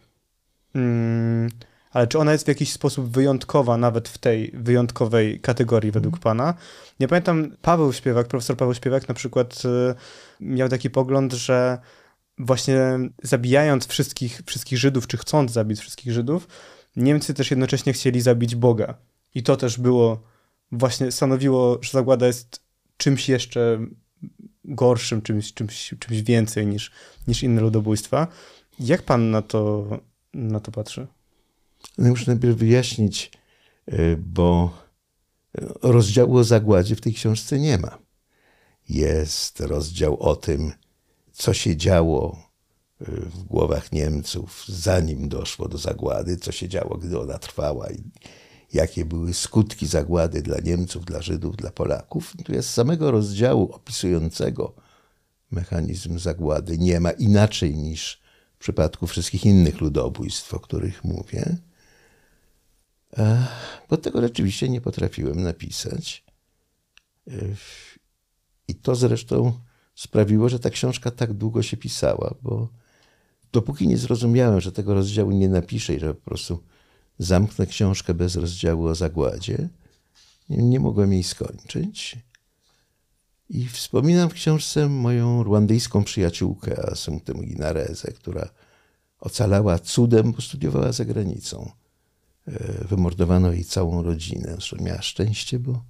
[0.74, 1.50] Hmm,
[1.92, 6.22] ale czy ona jest w jakiś sposób wyjątkowa, nawet w tej wyjątkowej kategorii według mm.
[6.22, 6.54] pana?
[7.00, 9.96] Nie pamiętam, Paweł Śpiewak, profesor Paweł Śpiewak na przykład y,
[10.40, 11.78] miał taki pogląd, że
[12.38, 12.82] właśnie
[13.24, 16.48] zabijając wszystkich, wszystkich Żydów, czy chcąc zabić wszystkich Żydów,
[16.96, 18.94] Niemcy też jednocześnie chcieli zabić Boga.
[19.36, 20.24] I to też było,
[20.72, 22.62] właśnie stanowiło, że zagłada jest
[22.98, 23.80] czymś jeszcze
[24.66, 26.92] gorszym, czymś, czymś, czymś więcej niż,
[27.28, 28.28] niż inne ludobójstwa.
[28.80, 29.88] Jak pan na to,
[30.34, 31.08] na to patrzy?
[31.98, 33.32] No muszę najpierw wyjaśnić,
[33.94, 34.74] y, bo
[35.82, 37.98] rozdziału o zagładzie w tej książce nie ma.
[38.90, 40.74] Jest rozdział o tym,
[41.34, 42.40] co się działo
[43.02, 48.04] y, w głowach Niemców, zanim doszło do zagłady, co się działo, gdy ona trwała i
[48.74, 52.34] jakie były skutki zagłady dla Niemców, dla Żydów, dla Polaków.
[52.50, 54.74] Jest samego rozdziału opisującego
[55.52, 58.22] mechanizm zagłady nie ma inaczej niż
[58.56, 61.58] w przypadku wszystkich innych ludobójstw, o których mówię.
[63.90, 66.26] Bo tego rzeczywiście nie potrafiłem napisać.
[68.68, 69.60] I to zresztą
[69.96, 72.70] sprawiło, że ta książka tak długo się pisała, bo
[73.52, 76.64] dopóki nie zrozumiałem, że tego rozdziału nie napiszę i że po prostu
[77.20, 79.70] zamknę książkę bez rozdziału o zagładzie,
[80.50, 82.18] nie, mogłem jej skończyć.
[83.50, 88.50] I wspominam w książce moją rwandyjską przyjaciółkę Asumtę Ginarezę, która
[89.20, 91.72] ocalała cudem, bo studiowała za granicą.
[92.48, 94.52] E, wymordowano jej całą rodzinę.
[94.52, 95.84] Zresztą miała szczęście, bo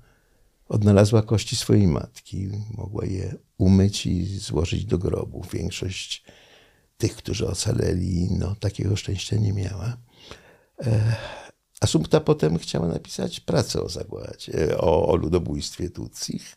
[0.69, 2.49] odnalazła kości swojej matki.
[2.77, 5.45] Mogła je umyć i złożyć do grobu.
[5.53, 6.23] Większość
[6.97, 9.97] tych, którzy ocaleli, no, takiego szczęścia nie miała.
[10.85, 11.15] E,
[11.81, 16.55] Asumpta potem chciała napisać pracę o zagładzie, o, o ludobójstwie Tutsich.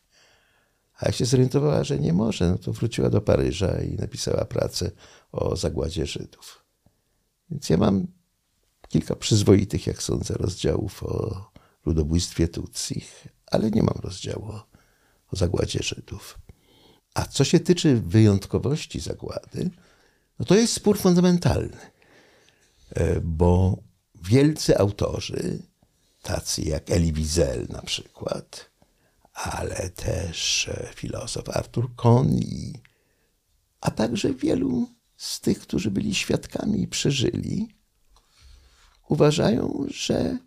[0.99, 4.91] A jak się zorientowała, że nie może, no to wróciła do Paryża i napisała pracę
[5.33, 6.65] o zagładzie Żydów.
[7.51, 8.07] Więc ja mam
[8.91, 11.51] kilka przyzwoitych, jak sądzę, rozdziałów o
[11.87, 14.67] ludobójstwie Tutsich, ale nie mam rozdziału o,
[15.33, 16.39] zagładzie Żydów.
[17.15, 19.71] A co się tyczy wyjątkowości zagłady,
[20.39, 21.77] no to jest spór fundamentalny,
[22.91, 23.79] e, bo
[24.23, 25.63] wielcy autorzy,
[26.23, 28.71] tacy jak Elie Wiesel na przykład,
[29.33, 32.41] ale też e, filozof Arthur Kohn,
[33.81, 37.80] a także wielu z tych, którzy byli świadkami i przeżyli,
[39.11, 40.39] uważają, że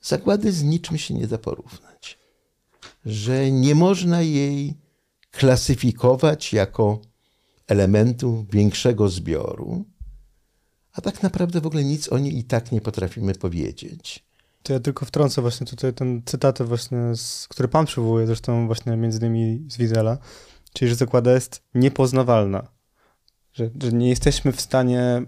[0.00, 2.18] zagłady z niczym się nie da porównać.
[3.06, 4.74] Że nie można jej
[5.30, 6.98] klasyfikować jako
[7.66, 9.84] elementu większego zbioru,
[10.92, 14.24] a tak naprawdę w ogóle nic o niej i tak nie potrafimy powiedzieć.
[14.62, 18.96] To ja tylko wtrącę właśnie tutaj ten cytat właśnie, z, który pan przywołuje, zresztą właśnie
[18.96, 20.18] między innymi z Widela,
[20.72, 22.68] czyli że zakłada jest niepoznawalna.
[23.52, 25.26] Że, że nie jesteśmy w stanie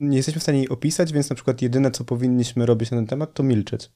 [0.00, 3.06] nie jesteśmy w stanie jej opisać, więc na przykład jedyne, co powinniśmy robić na ten
[3.06, 3.90] temat, to milczeć.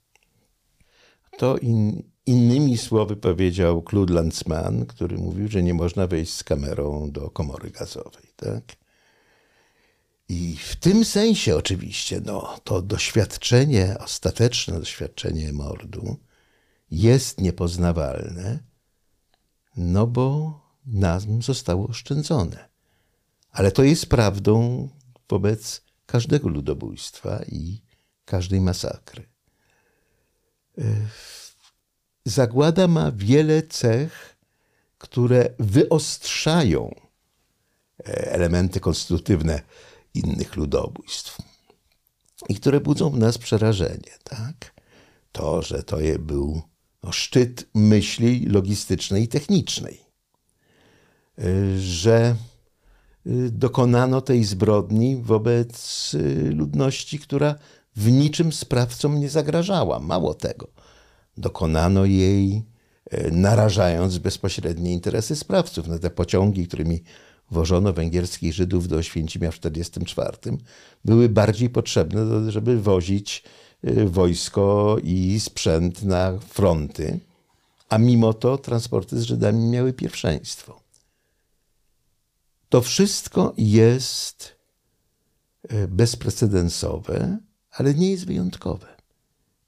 [1.39, 7.11] To in, innymi słowy powiedział Claude Lanzmann, który mówił, że nie można wejść z kamerą
[7.11, 8.25] do komory gazowej.
[8.37, 8.65] Tak?
[10.29, 16.17] I w tym sensie oczywiście no, to doświadczenie, ostateczne doświadczenie mordu
[16.91, 18.59] jest niepoznawalne,
[19.77, 22.69] no bo nam zostało oszczędzone.
[23.51, 24.89] Ale to jest prawdą
[25.29, 27.81] wobec każdego ludobójstwa i
[28.25, 29.29] każdej masakry.
[30.79, 30.83] E,
[32.25, 34.37] zagłada ma wiele cech,
[34.99, 36.95] które wyostrzają
[37.99, 39.63] e, elementy konstytutywne
[40.15, 41.39] innych ludobójstw
[42.49, 44.13] i które budzą w nas przerażenie.
[44.25, 44.75] Tak?
[45.33, 46.63] To, że to był
[47.03, 50.01] no, szczyt myśli logistycznej i technicznej,
[51.39, 52.37] e, że
[53.51, 57.55] dokonano tej zbrodni wobec y, ludności, która
[57.97, 59.99] w niczym sprawcom nie zagrażała.
[59.99, 60.69] Mało tego,
[61.37, 62.63] dokonano jej
[63.13, 67.03] y, narażając bezpośrednie interesy sprawców na te pociągi, którymi
[67.51, 70.63] wożono węgierskich Żydów do Oświęcimia w 1944,
[71.05, 73.43] były bardziej potrzebne, żeby wozić
[74.07, 77.21] wojsko i sprzęt na fronty,
[77.89, 80.88] a mimo to transporty z Żydami miały pierwszeństwo.
[82.69, 84.57] To wszystko jest
[85.69, 87.39] e, bezprecedensowe,
[87.71, 88.87] ale nie jest wyjątkowe.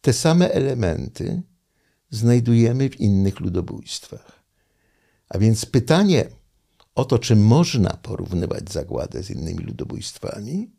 [0.00, 1.42] Te same elementy
[2.10, 4.42] znajdujemy w innych ludobójstwach.
[5.28, 6.28] A więc pytanie
[6.94, 10.70] o to, czy można porównywać zagładę z innymi ludobójstwami,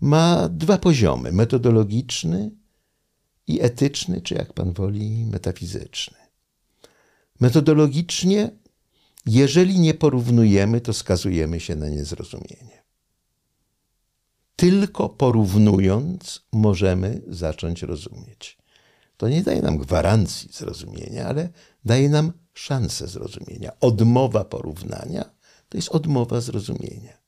[0.00, 2.50] ma dwa poziomy: metodologiczny
[3.46, 6.16] i etyczny, czy jak pan woli, metafizyczny.
[7.40, 8.50] Metodologicznie
[9.26, 12.82] jeżeli nie porównujemy, to skazujemy się na niezrozumienie.
[14.56, 18.58] Tylko porównując możemy zacząć rozumieć.
[19.16, 21.48] To nie daje nam gwarancji zrozumienia, ale
[21.84, 23.72] daje nam szansę zrozumienia.
[23.80, 25.24] Odmowa porównania
[25.68, 27.18] to jest odmowa zrozumienia.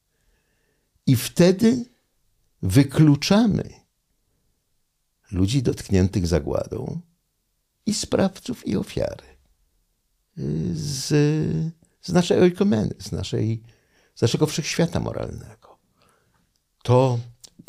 [1.06, 1.84] I wtedy
[2.62, 3.70] wykluczamy
[5.30, 7.00] ludzi dotkniętych zagładą
[7.86, 9.24] i sprawców, i ofiary
[10.74, 11.14] z
[12.02, 13.62] z naszej oikomeny, z, naszej,
[14.14, 15.78] z naszego wszechświata moralnego.
[16.82, 17.18] To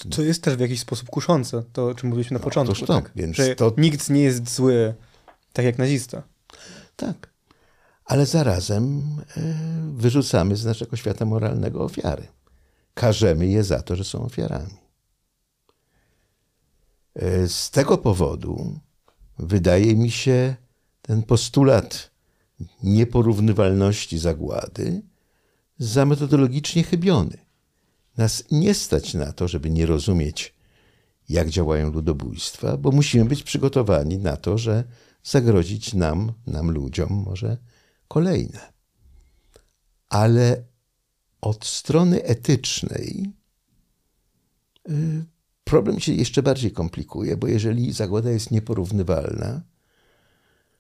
[0.10, 2.86] to jest też w jakiś sposób kuszące, to o czym mówiliśmy na no, początku.
[2.86, 3.12] To, tak?
[3.16, 3.74] więc że to...
[3.78, 4.94] nikt nie jest zły,
[5.54, 6.24] tak jak nazista.
[6.96, 7.34] Tak.
[8.06, 9.02] Ale zarazem
[9.38, 9.42] e,
[9.94, 12.28] wyrzucamy z naszego świata moralnego ofiary.
[12.94, 14.78] Karzemy je za to, że są ofiarami.
[17.16, 18.80] E, z tego powodu
[19.40, 20.56] wydaje mi się
[21.02, 22.12] ten postulat
[22.84, 25.02] nieporównywalności zagłady
[25.78, 27.38] za metodologicznie chybiony.
[28.18, 30.56] Nas nie stać na to, żeby nie rozumieć,
[31.30, 34.84] jak działają ludobójstwa, bo musimy być przygotowani na to, że
[35.24, 37.58] zagrozić nam, nam ludziom, może
[38.08, 38.74] kolejne.
[40.10, 40.64] Ale
[41.42, 43.34] od strony etycznej
[44.90, 45.26] y,
[45.64, 49.62] problem się jeszcze bardziej komplikuje, bo jeżeli zagłada jest nieporównywalna,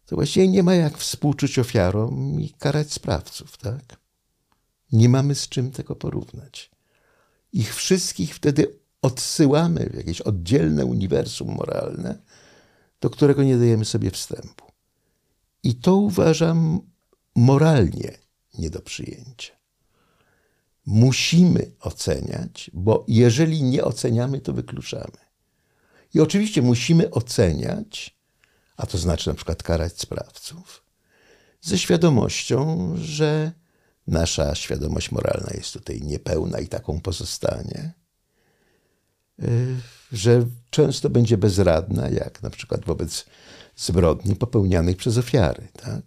[0.05, 3.97] to właściwie nie ma jak współczuć ofiarom i karać sprawców, tak?
[4.91, 6.71] Nie mamy z czym tego porównać.
[7.53, 12.21] Ich wszystkich wtedy odsyłamy w jakieś oddzielne uniwersum moralne,
[13.01, 14.65] do którego nie dajemy sobie wstępu.
[15.63, 16.79] I to uważam
[17.35, 18.17] moralnie
[18.59, 19.53] nie do przyjęcia.
[20.85, 25.17] Musimy oceniać, bo jeżeli nie oceniamy, to wykluczamy.
[26.13, 28.17] I oczywiście musimy oceniać
[28.77, 30.83] a to znaczy na przykład karać sprawców,
[31.61, 33.51] ze świadomością, że
[34.07, 37.93] nasza świadomość moralna jest tutaj niepełna i taką pozostanie,
[39.43, 39.75] y,
[40.11, 43.25] że często będzie bezradna, jak na przykład wobec
[43.75, 45.67] zbrodni popełnianych przez ofiary.
[45.73, 46.03] Tak?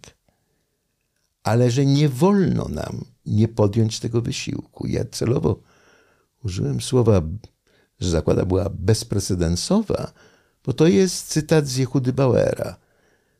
[1.43, 4.87] Ale że nie wolno nam nie podjąć tego wysiłku.
[4.87, 5.59] Ja celowo
[6.43, 7.21] użyłem słowa,
[7.99, 10.11] że zakłada była bezprecedensowa,
[10.67, 12.75] bo to jest cytat z Jehudy Bauera,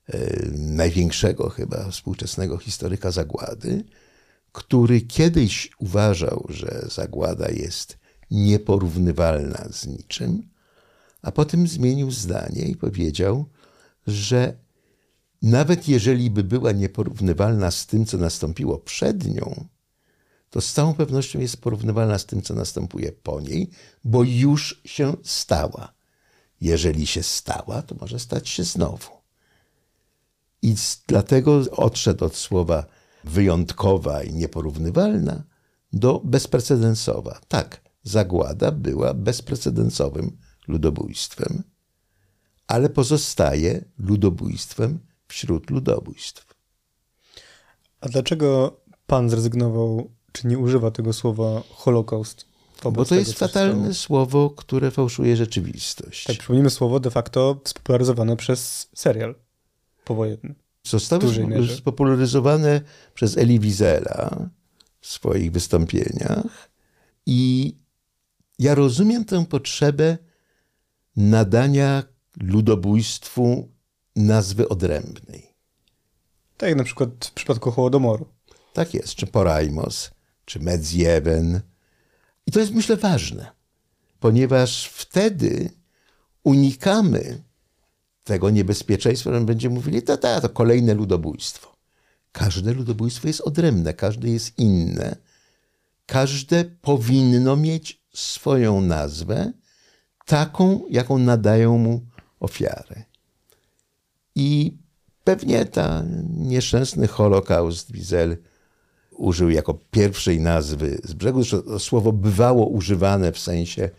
[0.08, 3.84] e, największego chyba współczesnego historyka zagłady,
[4.52, 7.98] który kiedyś uważał, że zagłada jest
[8.32, 10.50] nieporównywalna z niczym,
[11.22, 13.46] a potem zmienił zdanie i powiedział,
[14.08, 14.58] że
[15.42, 19.66] nawet jeżeli by była nieporównywalna z tym, co nastąpiło przed nią,
[20.50, 23.70] to z całą pewnością jest porównywalna z tym, co następuje po niej,
[24.04, 25.97] bo już się stała.
[26.62, 29.10] Jeżeli się stała, to może stać się znowu.
[30.62, 30.76] I
[31.08, 32.86] dlatego odszedł od słowa
[33.24, 35.44] wyjątkowa i nieporównywalna
[35.94, 37.40] do bezprecedensowa.
[37.48, 40.38] Tak, zagłada była bezprecedensowym
[40.68, 41.64] ludobójstwem,
[42.68, 46.56] ale pozostaje ludobójstwem wśród ludobójstw.
[48.02, 52.46] A dlaczego pan zrezygnował, czy nie używa tego słowa Holokaust?
[52.84, 56.24] Bo to tego, jest fatalne słowo, które fałszuje rzeczywistość.
[56.24, 59.36] Tak, przypomnijmy słowo de facto spopularyzowane przez serial
[60.06, 60.56] powojenny.
[60.84, 61.24] Zostały
[61.78, 62.82] spopularyzowane
[63.14, 64.50] przez Eli Wiesela
[65.02, 66.70] w swoich wystąpieniach
[67.26, 67.74] i
[68.60, 70.18] ja rozumiem tę potrzebę
[71.16, 72.04] nadania
[72.42, 73.72] ludobójstwu
[74.16, 75.54] nazwy odrębnej.
[76.58, 78.28] Tak jak na przykład w przypadku Hołodomoru.
[78.74, 80.12] Tak jest, czy Poraimos,
[80.46, 81.62] czy Medziewen.
[82.48, 83.52] I to jest myślę ważne,
[84.20, 85.70] ponieważ wtedy
[86.44, 87.44] unikamy
[88.24, 91.78] tego niebezpieczeństwa, że będziemy mówili, to, to, to kolejne ludobójstwo.
[92.32, 95.16] Każde ludobójstwo jest odrębne, każde jest inne.
[96.06, 99.54] Każde powinno mieć swoją nazwę,
[100.26, 102.06] taką, jaką nadają mu
[102.40, 103.04] ofiary.
[104.36, 104.78] I
[105.24, 108.38] pewnie ta nieszczęsny Holokaust Wiesel
[109.18, 111.46] użył jako pierwszej nazwy z brzegu.
[111.46, 113.90] To słowo bywało używane w sensie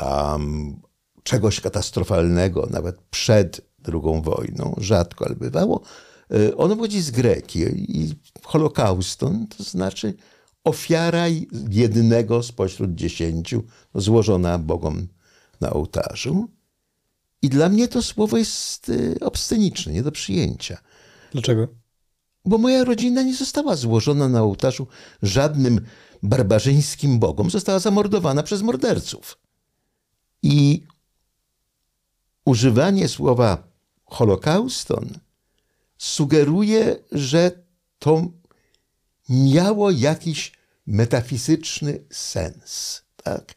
[0.00, 0.80] um,
[1.22, 5.80] czegoś katastrofalnego, nawet przed II wojną, rzadko, ale bywało.
[6.30, 7.58] E, ono pochodzi z greki
[7.98, 10.14] i holokauston to znaczy
[10.64, 11.26] ofiara
[11.70, 15.08] jednego spośród dziesięciu złożona Bogom
[15.60, 16.48] na ołtarzu.
[17.42, 20.78] I dla mnie to słowo jest e, obsceniczne, nie do przyjęcia.
[21.32, 21.68] Dlaczego?
[22.44, 24.86] Bo moja rodzina nie została złożona na ołtarzu
[25.22, 25.80] żadnym
[26.22, 29.38] barbarzyńskim bogom, została zamordowana przez morderców.
[30.42, 30.86] I
[32.44, 33.68] używanie słowa
[34.04, 35.08] Holokauston
[35.98, 37.50] sugeruje, że
[37.98, 38.26] to
[39.28, 40.52] miało jakiś
[40.86, 43.54] metafizyczny sens, tak?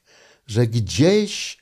[0.48, 1.58] że gdzieś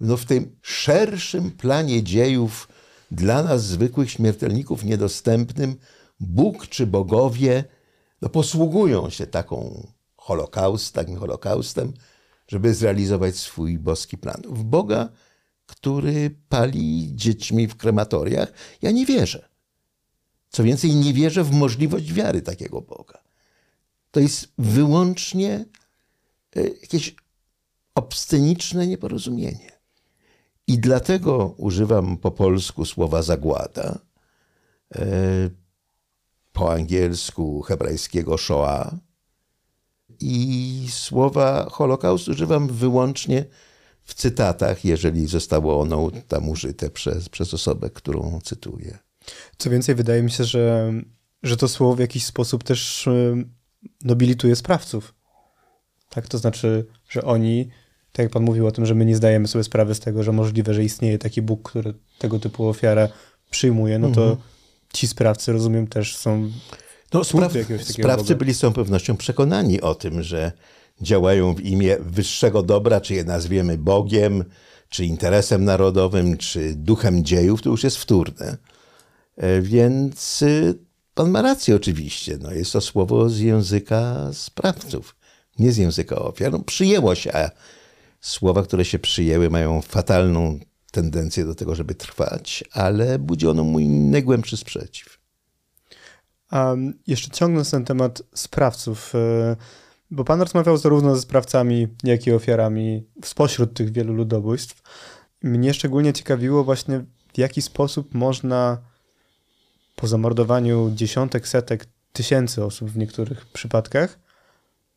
[0.00, 2.68] no, w tym szerszym planie dziejów
[3.10, 5.76] dla nas, zwykłych śmiertelników, niedostępnym,
[6.24, 7.64] Bóg czy bogowie
[8.22, 11.92] no, posługują się taką holokaust, takim holokaustem,
[12.48, 14.42] żeby zrealizować swój boski plan.
[14.48, 15.08] W Boga
[15.66, 18.52] który pali dziećmi w krematoriach.
[18.82, 19.48] Ja nie wierzę.
[20.50, 23.18] Co więcej, nie wierzę w możliwość wiary takiego Boga.
[24.10, 25.64] To jest wyłącznie
[26.56, 27.14] e, jakieś
[27.94, 29.72] obsceniczne nieporozumienie.
[30.66, 33.98] I dlatego używam po polsku słowa zagłada,
[34.94, 35.04] e,
[36.54, 38.94] po angielsku hebrajskiego Shoah
[40.20, 43.44] i słowa Holokaust używam wyłącznie
[44.04, 48.98] w cytatach, jeżeli zostało ono tam użyte przez, przez osobę, którą cytuję.
[49.58, 50.92] Co więcej, wydaje mi się, że,
[51.42, 53.44] że to słowo w jakiś sposób też y,
[54.04, 55.14] nobilituje sprawców.
[56.08, 57.68] Tak, to znaczy, że oni,
[58.12, 60.32] tak jak pan mówił o tym, że my nie zdajemy sobie sprawy z tego, że
[60.32, 63.08] możliwe, że istnieje taki Bóg, który tego typu ofiarę
[63.50, 64.53] przyjmuje, no to mhm.
[64.94, 66.50] Ci sprawcy, rozumiem, też są.
[67.12, 70.52] No, spraw, sprawcy byli z całą pewnością przekonani o tym, że
[71.00, 74.44] działają w imię wyższego dobra, czy je nazwiemy Bogiem,
[74.88, 78.56] czy interesem narodowym, czy duchem dziejów, to już jest wtórne.
[79.36, 80.78] E, więc y,
[81.14, 82.38] pan ma rację oczywiście.
[82.40, 85.16] No, jest to słowo z języka sprawców,
[85.58, 86.52] nie z języka ofiar.
[86.52, 87.50] No, przyjęło się, a
[88.20, 90.58] słowa, które się przyjęły, mają fatalną
[90.94, 95.18] tendencję do tego, żeby trwać, ale budzi ono mój najgłębszy sprzeciw.
[96.50, 96.74] A
[97.06, 99.56] jeszcze ciągnąc ten temat sprawców, y,
[100.10, 104.82] bo pan rozmawiał zarówno ze sprawcami, jak i ofiarami spośród tych wielu ludobójstw.
[105.42, 108.78] Mnie szczególnie ciekawiło właśnie, w jaki sposób można
[109.96, 114.18] po zamordowaniu dziesiątek, setek, tysięcy osób w niektórych przypadkach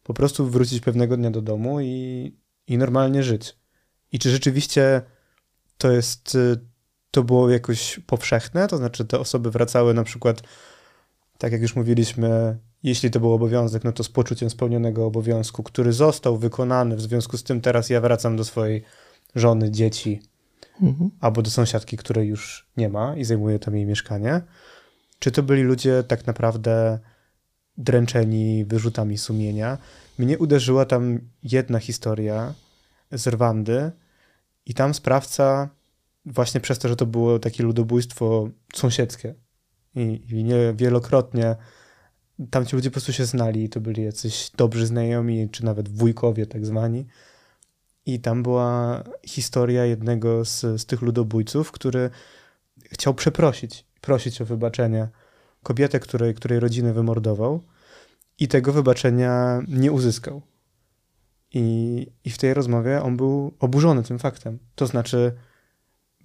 [0.03, 2.33] po prostu wrócić pewnego dnia do domu i,
[2.67, 3.55] i normalnie żyć.
[4.11, 5.01] I czy rzeczywiście
[5.77, 6.59] to jest, y,
[7.11, 10.41] to było jakoś powszechne, to znaczy te osoby wracały na przykład,
[11.37, 15.93] tak jak już mówiliśmy, jeśli to był obowiązek, no to z poczuciem spełnionego obowiązku, który
[15.93, 18.83] został wykonany, w związku z tym teraz ja wracam do swojej
[19.35, 20.21] żony, dzieci,
[20.81, 21.09] mhm.
[21.19, 24.41] albo do sąsiadki, której już nie ma i zajmuje tam jej mieszkanie.
[25.19, 26.99] Czy to byli ludzie tak naprawdę
[27.77, 29.77] dręczeni wyrzutami sumienia?
[30.17, 32.53] Mnie uderzyła tam jedna historia
[33.11, 33.91] z Rwandy
[34.67, 35.69] i tam sprawca
[36.25, 39.35] właśnie przez to, że to było takie ludobójstwo sąsiedzkie
[39.95, 41.55] i, i nie wielokrotnie
[42.49, 46.45] tam ci ludzie po prostu się znali, to byli jacyś dobrzy znajomi, czy nawet wujkowie
[46.45, 47.05] tak zwani.
[48.05, 52.09] I tam była historia jednego z, z tych ludobójców, który
[52.83, 55.09] chciał przeprosić, prosić o wybaczenie
[55.63, 57.63] kobietę, której, której rodzinę wymordował
[58.39, 60.41] i tego wybaczenia nie uzyskał.
[61.57, 64.59] I, I w tej rozmowie on był oburzony tym faktem.
[64.75, 65.35] To znaczy,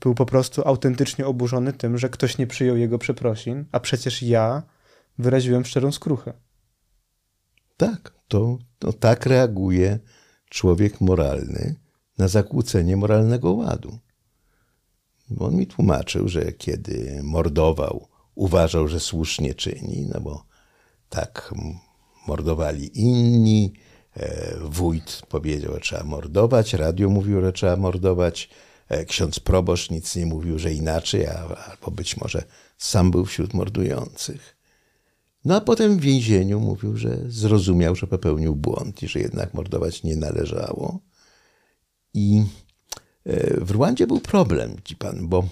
[0.01, 4.63] był po prostu autentycznie oburzony tym, że ktoś nie przyjął jego przeprosin, a przecież ja
[5.19, 6.33] wyraziłem szczerą skruchę.
[7.77, 9.99] Tak, to, to tak reaguje
[10.51, 11.75] człowiek moralny
[12.19, 13.99] na zakłócenie moralnego ładu.
[15.39, 20.45] On mi tłumaczył, że kiedy mordował, uważał, że słusznie czyni, no bo
[21.09, 21.55] tak
[22.27, 23.73] mordowali inni.
[24.17, 28.49] E, wójt powiedział, że trzeba mordować, radio mówiło, że trzeba mordować,
[28.89, 32.45] e, ksiądz proboszcz nic nie mówił, że inaczej, albo być może
[32.79, 34.57] sam był wśród mordujących.
[35.45, 40.03] No a potem w więzieniu mówił, że zrozumiał, że popełnił błąd i że jednak mordować
[40.03, 41.01] nie należało.
[42.15, 42.45] I
[43.25, 45.49] e, w Rwandzie był problem, ci pan, bo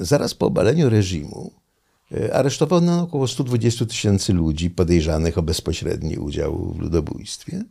[0.00, 1.59] zaraz po obaleniu reżimu
[2.32, 7.64] aresztowano około 120 tysięcy ludzi podejrzanych o bezpośredni udział w ludobójstwie.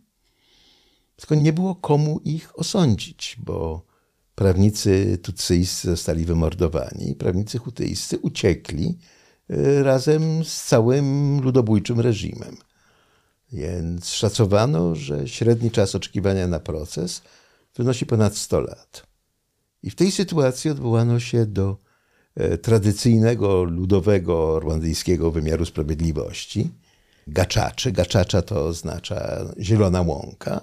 [1.15, 3.85] Tylko nie było komu ich osądzić, bo
[4.35, 8.97] prawnicy tutsyjscy zostali wymordowani, prawnicy hutyjscy uciekli
[9.51, 12.57] Y, razem z całym ludobójczym reżimem.
[13.51, 17.21] Więc szacowano, że średni czas oczekiwania na proces
[17.75, 19.03] wynosi ponad 100 lat.
[19.83, 21.88] I w tej sytuacji odwołano się do e,
[22.61, 26.69] tradycyjnego, ludowego, rwandyjskiego wymiaru sprawiedliwości.
[27.27, 27.91] Gaczaczy.
[27.91, 30.61] Gaczacza to oznacza zielona łąka.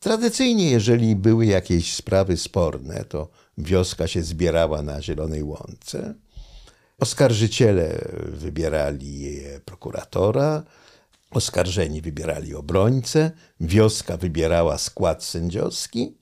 [0.00, 3.28] Tradycyjnie, jeżeli były jakieś sprawy sporne, to
[3.58, 6.14] wioska się zbierała na zielonej łące.
[6.98, 10.62] Oskarżyciele wybierali prokuratora,
[11.30, 13.30] oskarżeni wybierali obrońcę,
[13.60, 16.14] wioska wybierała skład sędziowski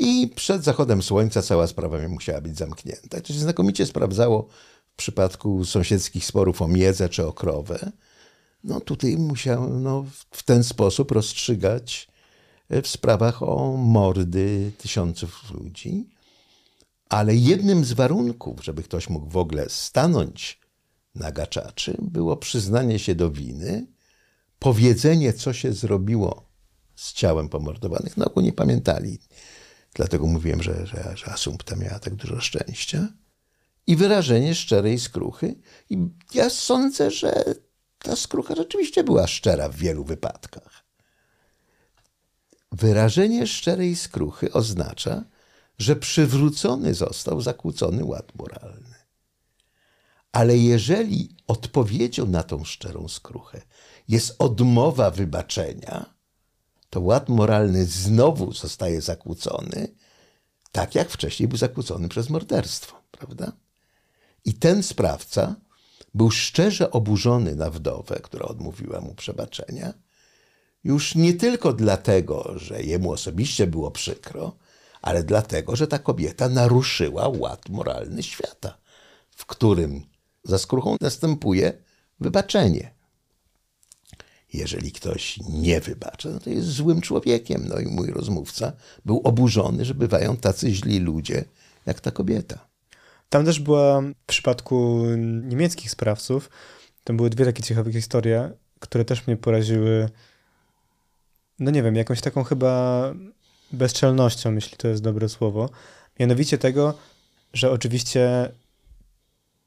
[0.00, 3.20] i przed zachodem słońca cała sprawa musiała być zamknięta.
[3.20, 4.48] To się znakomicie sprawdzało
[4.92, 7.92] w przypadku sąsiedzkich sporów o miedzę czy o krowę.
[8.64, 12.08] No tutaj musiano w ten sposób rozstrzygać
[12.70, 16.08] w sprawach o mordy tysiąców ludzi.
[17.08, 20.60] Ale jednym z warunków, żeby ktoś mógł w ogóle stanąć
[21.14, 23.86] na gaczaczy, było przyznanie się do winy,
[24.58, 26.50] powiedzenie, co się zrobiło
[26.96, 28.16] z ciałem pomordowanych.
[28.16, 29.18] No, nie pamiętali.
[29.94, 33.08] Dlatego mówiłem, że, że, że Asumpta miała tak dużo szczęścia.
[33.86, 35.54] I wyrażenie szczerej skruchy.
[35.90, 35.98] I
[36.34, 37.44] ja sądzę, że
[37.98, 40.84] ta skrucha rzeczywiście była szczera w wielu wypadkach.
[42.72, 45.24] Wyrażenie szczerej skruchy oznacza,
[45.78, 48.94] że przywrócony został zakłócony ład moralny.
[50.32, 53.62] Ale jeżeli odpowiedzią na tą szczerą skruchę
[54.08, 56.19] jest odmowa wybaczenia,
[56.90, 59.88] to ład moralny znowu zostaje zakłócony,
[60.72, 63.52] tak jak wcześniej był zakłócony przez morderstwo, prawda?
[64.44, 65.56] I ten sprawca
[66.14, 69.94] był szczerze oburzony na wdowę, która odmówiła mu przebaczenia,
[70.84, 74.56] już nie tylko dlatego, że jemu osobiście było przykro,
[75.02, 78.78] ale dlatego, że ta kobieta naruszyła ład moralny świata,
[79.30, 80.06] w którym
[80.44, 81.72] za skruchą następuje
[82.20, 82.99] wybaczenie.
[84.52, 87.68] Jeżeli ktoś nie wybacza, no to jest złym człowiekiem.
[87.68, 88.72] No i mój rozmówca
[89.04, 91.44] był oburzony, że bywają tacy źli ludzie
[91.86, 92.70] jak ta kobieta.
[93.28, 95.04] Tam też była w przypadku
[95.42, 96.50] niemieckich sprawców,
[97.04, 100.08] tam były dwie takie ciekawe historie, które też mnie poraziły.
[101.58, 103.14] No nie wiem, jakąś taką chyba
[103.72, 105.70] bezczelnością, jeśli to jest dobre słowo.
[106.20, 106.98] Mianowicie tego,
[107.52, 108.52] że oczywiście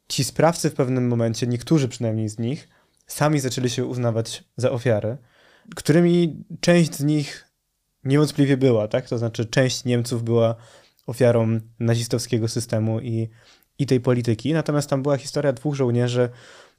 [0.08, 2.68] ci sprawcy w pewnym momencie, niektórzy przynajmniej z nich,
[3.08, 5.18] sami zaczęli się uznawać za ofiary,
[5.76, 7.48] którymi część z nich
[8.04, 9.08] niewątpliwie była, tak?
[9.08, 10.56] To znaczy część Niemców była
[11.08, 13.30] ofiarą nazistowskiego systemu i,
[13.80, 14.54] i tej polityki.
[14.54, 16.30] Natomiast tam była historia dwóch żołnierzy,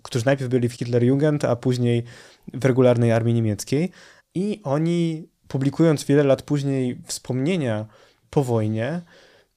[0.03, 2.05] którzy najpierw byli w Hitlerjugend, a później
[2.55, 3.91] w regularnej armii niemieckiej.
[4.35, 7.87] I oni publikując wiele lat później wspomnienia
[8.31, 9.03] po wojnie,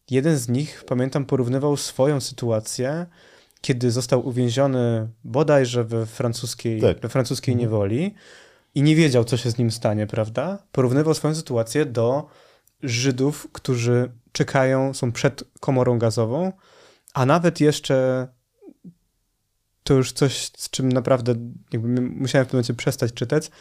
[0.10, 3.06] jeden z nich, pamiętam, porównywał swoją sytuację,
[3.62, 7.00] kiedy został uwięziony bodajże we francuskiej, Tak.
[7.00, 8.16] we francuskiej niewoli
[8.76, 10.64] i nie wiedział, co się z nim stanie, prawda?
[10.72, 12.28] Porównywał swoją sytuację do
[12.84, 16.52] Żydów, którzy czekają, są przed komorą gazową,
[17.14, 18.28] a nawet jeszcze
[19.84, 21.36] to już coś, z czym naprawdę
[21.74, 23.52] jakby musiałem w pewnym momencie przestać czytać,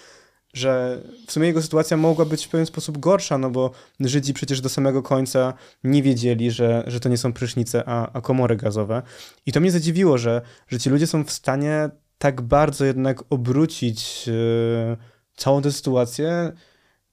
[0.56, 4.60] że w sumie jego sytuacja mogła być w pewien sposób gorsza, no bo Żydzi przecież
[4.60, 5.54] do samego końca
[5.84, 9.02] nie wiedzieli, że, że to nie są prysznice, a, a komory gazowe.
[9.46, 14.26] I to mnie zadziwiło, że, że ci ludzie są w stanie tak bardzo jednak obrócić
[14.26, 14.96] yy,
[15.36, 16.52] całą tę sytuację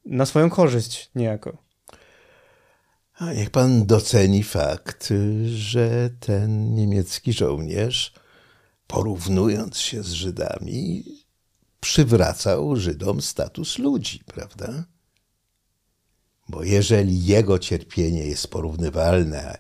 [0.06, 1.58] na swoją korzyść niejako.
[3.18, 5.10] A niech pan doceni fakt,
[5.46, 8.14] że ten niemiecki żołnierz,
[8.88, 11.04] porównując się z Żydami,
[11.84, 14.84] przywracał Żydom status ludzi, prawda?
[16.50, 19.58] Bo jeżeli jego cierpienie jest porównywalne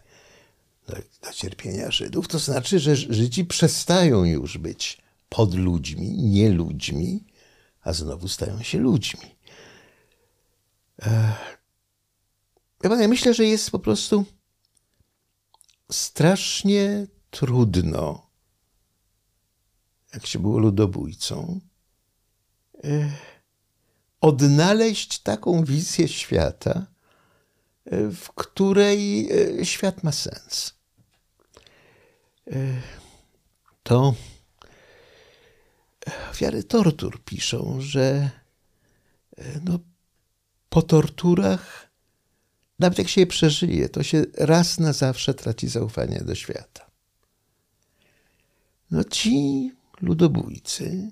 [0.87, 7.23] do, do cierpienia Żydów, to znaczy, że Żydzi przestają już być pod ludźmi, nie ludźmi,
[7.81, 9.35] a znowu stają się ludźmi.
[12.83, 14.25] Ja, myślę, że jest po prostu
[15.91, 18.27] strasznie trudno,
[20.13, 21.59] jak się było ludobójcą,
[24.21, 26.85] odnaleźć taką wizję świata,
[27.85, 29.29] e, w której
[29.61, 30.73] e, świat ma sens.
[33.83, 34.15] To
[36.31, 38.29] ofiary tortur piszą, że
[39.63, 39.79] no,
[40.69, 41.89] po torturach
[42.79, 46.91] nawet jak się je przeżyje, to się raz na zawsze traci zaufanie do świata.
[48.91, 49.71] No ci
[50.01, 51.11] ludobójcy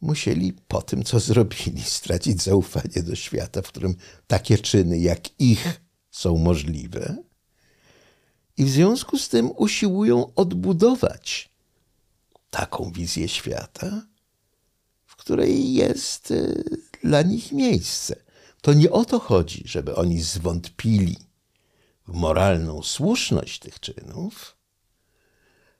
[0.00, 3.96] musieli po tym, co zrobili, stracić zaufanie do świata, w którym
[4.26, 5.80] takie czyny jak ich
[6.10, 7.16] są możliwe.
[8.56, 11.50] I w związku z tym usiłują odbudować
[12.50, 14.02] taką wizję świata,
[15.06, 16.64] w której jest y,
[17.04, 18.16] dla nich miejsce.
[18.60, 21.16] To nie o to chodzi, żeby oni zwątpili
[22.08, 24.56] w moralną słuszność tych czynów.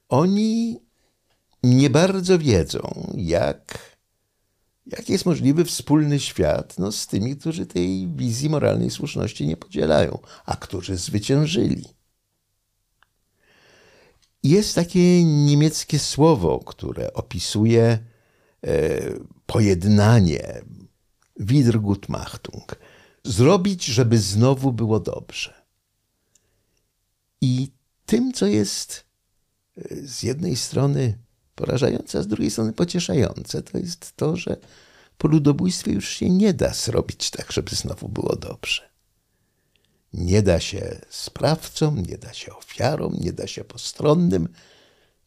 [0.08, 0.80] Oni
[1.62, 3.89] nie bardzo wiedzą, jak,
[4.92, 10.18] jak jest możliwy wspólny świat no, z tymi, którzy tej wizji moralnej słuszności nie podzielają,
[10.46, 11.84] a którzy zwyciężyli.
[14.42, 17.98] Jest takie niemieckie słowo, które opisuje
[18.66, 18.78] e,
[19.46, 20.62] pojednanie,
[21.36, 22.76] Wiedergutmachtung.
[23.24, 25.66] Zrobić, żeby znowu było dobrze.
[27.40, 27.72] I
[28.06, 29.04] tym, co jest
[29.76, 31.18] e, z jednej strony
[31.60, 34.56] porażające, a z drugiej strony pocieszające, to jest to, że
[35.18, 38.90] po ludobójstwie już się nie da zrobić tak, żeby znowu było dobrze.
[40.12, 44.48] Nie da się sprawcom, nie da się ofiarom, nie da się postronnym.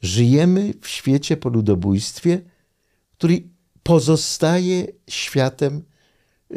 [0.02, 2.42] Żyjemy w świecie po ludobójstwie,
[3.18, 3.44] który
[3.84, 5.84] pozostaje światem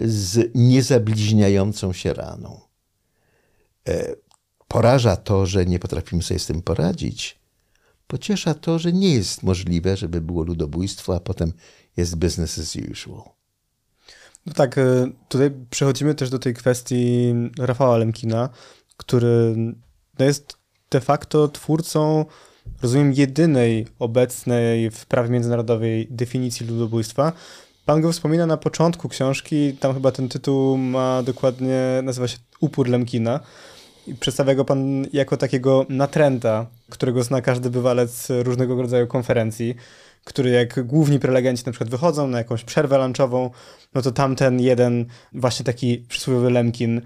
[0.02, 2.60] z niezabliźniającą się raną.
[3.88, 4.14] E,
[4.68, 7.38] poraża to, że nie potrafimy sobie z tym poradzić.
[8.06, 11.52] Pociesza to, że nie jest możliwe, żeby było ludobójstwo, a potem
[11.96, 13.22] jest business as usual.
[14.46, 18.48] No tak, e, tutaj przechodzimy też do tej kwestii Rafała Lemkina,
[18.96, 19.54] który
[20.18, 20.56] no jest
[20.90, 22.24] de facto twórcą,
[22.82, 27.32] rozumiem, jedynej obecnej w prawie międzynarodowej definicji ludobójstwa.
[27.84, 32.88] Pan go wspomina na początku książki, tam chyba ten tytuł ma dokładnie, nazywa się Upór
[32.88, 33.40] Lemkina.
[34.20, 39.74] Przedstawia go pan jako takiego natręta, którego zna każdy bywalec różnego rodzaju konferencji,
[40.24, 43.50] który jak główni prelegenci na przykład wychodzą na jakąś przerwę lunchową,
[43.94, 47.00] no to tamten jeden, właśnie taki przysłowiowy Lemkin,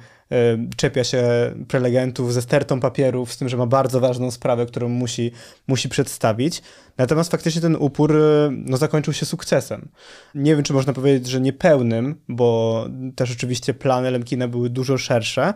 [0.77, 1.25] czepia się
[1.69, 5.33] prelegentów ze stertą papierów, z tym, że ma bardzo ważną sprawę, którą musi,
[5.69, 6.63] musi przedstawić.
[6.99, 8.15] Natomiast faktycznie ten upór
[8.51, 9.89] no, zakończył się sukcesem.
[10.35, 12.87] Nie wiem, czy można powiedzieć, że niepełnym, bo
[13.17, 15.55] też oczywiście plany Lemkina były dużo szersze,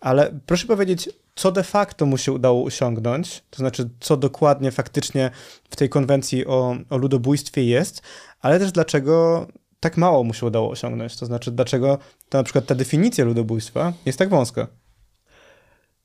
[0.00, 5.30] ale proszę powiedzieć, co de facto mu się udało osiągnąć, to znaczy, co dokładnie faktycznie
[5.70, 8.02] w tej konwencji o, o ludobójstwie jest,
[8.40, 9.46] ale też dlaczego
[9.80, 11.16] tak mało mu się udało osiągnąć.
[11.16, 14.66] To znaczy, dlaczego to na przykład ta definicja ludobójstwa jest tak wąska.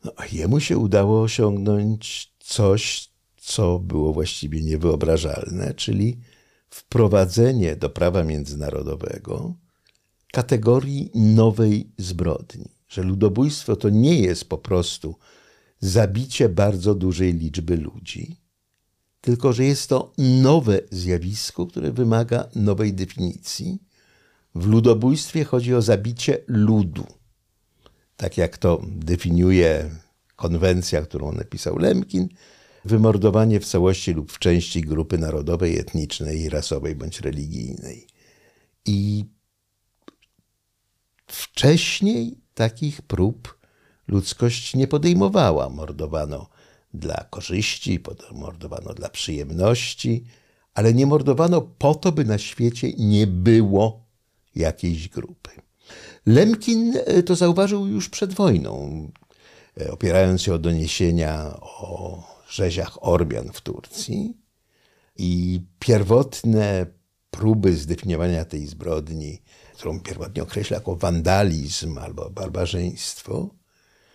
[0.05, 6.19] No, jemu się udało osiągnąć coś, co było właściwie niewyobrażalne, czyli
[6.69, 9.53] wprowadzenie do prawa międzynarodowego
[10.31, 12.72] kategorii nowej zbrodni.
[12.93, 15.15] Że ludobójstwo to nie jest po prostu
[15.79, 18.37] zabicie bardzo dużej liczby ludzi,
[19.21, 23.79] tylko że jest to nowe zjawisko, które wymaga nowej definicji.
[24.55, 27.05] W ludobójstwie chodzi o zabicie ludu.
[28.17, 29.89] Tak jak to definiuje
[30.35, 32.27] konwencja, którą napisał Lemkin,
[32.85, 38.07] wymordowanie w całości lub w części grupy narodowej, etnicznej, rasowej bądź religijnej.
[38.85, 39.25] I
[41.27, 43.57] wcześniej takich prób
[44.07, 45.69] ludzkość nie podejmowała.
[45.69, 46.49] Mordowano
[46.93, 47.99] dla korzyści,
[48.31, 50.23] mordowano dla przyjemności,
[50.73, 54.05] ale nie mordowano po to, by na świecie nie było
[54.55, 55.49] jakiejś grupy.
[56.25, 59.11] Lemkin e, to zauważył już przed wojną,
[59.81, 64.37] e, opierając się o doniesienia o rzeziach Orbian w Turcji
[65.17, 66.85] i pierwotne
[67.31, 69.41] próby zdefiniowania tej zbrodni,
[69.83, 73.49] którą pierwotnie określa jako wandalizm albo barbarzyństwo,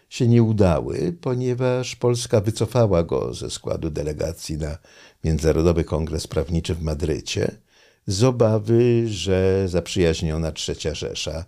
[0.09, 4.79] się nie udały, ponieważ Polska wycofała go ze składu delegacji na
[5.25, 7.59] Międzynarodowy Kongres Prawniczy w Madrycie
[8.07, 11.45] z obawy, że zaprzyjaźniona Trzecia Rzesza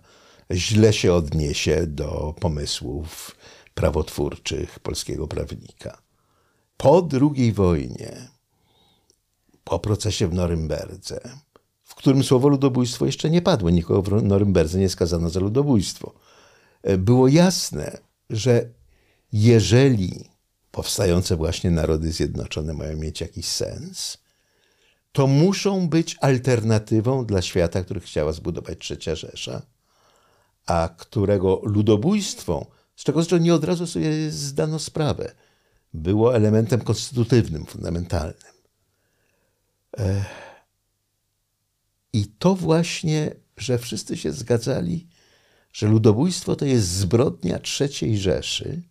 [0.51, 3.35] źle się odniesie do pomysłów
[3.73, 6.01] prawotwórczych polskiego prawnika.
[6.77, 8.27] Po II wojnie,
[9.63, 11.19] po procesie w Norymberdze,
[12.01, 16.13] którym słowo ludobójstwo jeszcze nie padło, nikogo w Norymberdze nie skazano za ludobójstwo,
[16.97, 17.97] było jasne,
[18.29, 18.69] że
[19.33, 20.29] jeżeli
[20.71, 24.17] powstające właśnie narody zjednoczone mają mieć jakiś sens,
[25.11, 29.61] to muszą być alternatywą dla świata, który chciała zbudować Trzecia Rzesza,
[30.65, 35.31] a którego ludobójstwo, z czego zresztą nie od razu sobie zdano sprawę,
[35.93, 38.51] było elementem konstytutywnym, fundamentalnym.
[42.13, 45.07] I to właśnie, że wszyscy się zgadzali,
[45.73, 48.81] że ludobójstwo to jest zbrodnia III Rzeszy,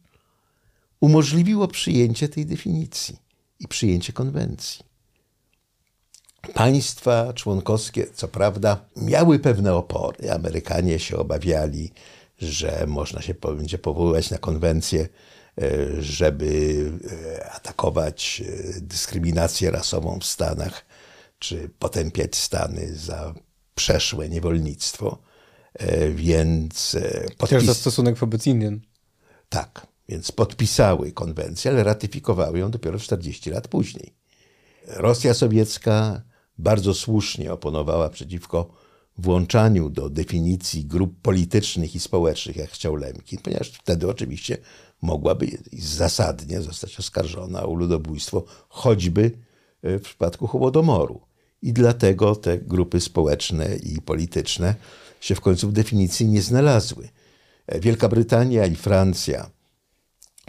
[1.00, 3.16] umożliwiło przyjęcie tej definicji
[3.60, 4.90] i przyjęcie konwencji.
[6.54, 10.32] Państwa członkowskie, co prawda, miały pewne opory.
[10.32, 11.92] Amerykanie się obawiali,
[12.38, 15.08] że można się będzie powoływać na konwencję,
[15.62, 16.92] e, żeby
[17.38, 20.86] e, atakować e, dyskryminację rasową w Stanach,
[21.40, 23.34] czy potępiać Stany za
[23.74, 25.18] przeszłe niewolnictwo.
[26.14, 26.96] Więc.
[27.38, 27.64] Podpis...
[27.64, 28.80] za stosunek wobec Indian.
[29.48, 34.14] Tak, więc podpisały konwencję, ale ratyfikowały ją dopiero 40 lat później.
[34.86, 36.22] Rosja sowiecka
[36.58, 38.70] bardzo słusznie oponowała przeciwko
[39.18, 44.58] włączaniu do definicji grup politycznych i społecznych, jak chciał Lemkin, ponieważ wtedy oczywiście
[45.02, 49.38] mogłaby zasadnie zostać oskarżona o ludobójstwo, choćby
[49.82, 51.20] e, w przypadku Hołodomoru.
[51.62, 54.74] I dlatego te grupy społeczne i polityczne
[55.20, 57.08] się w końcu w definicji nie znalazły.
[57.66, 59.50] E, Wielka Brytania i Francja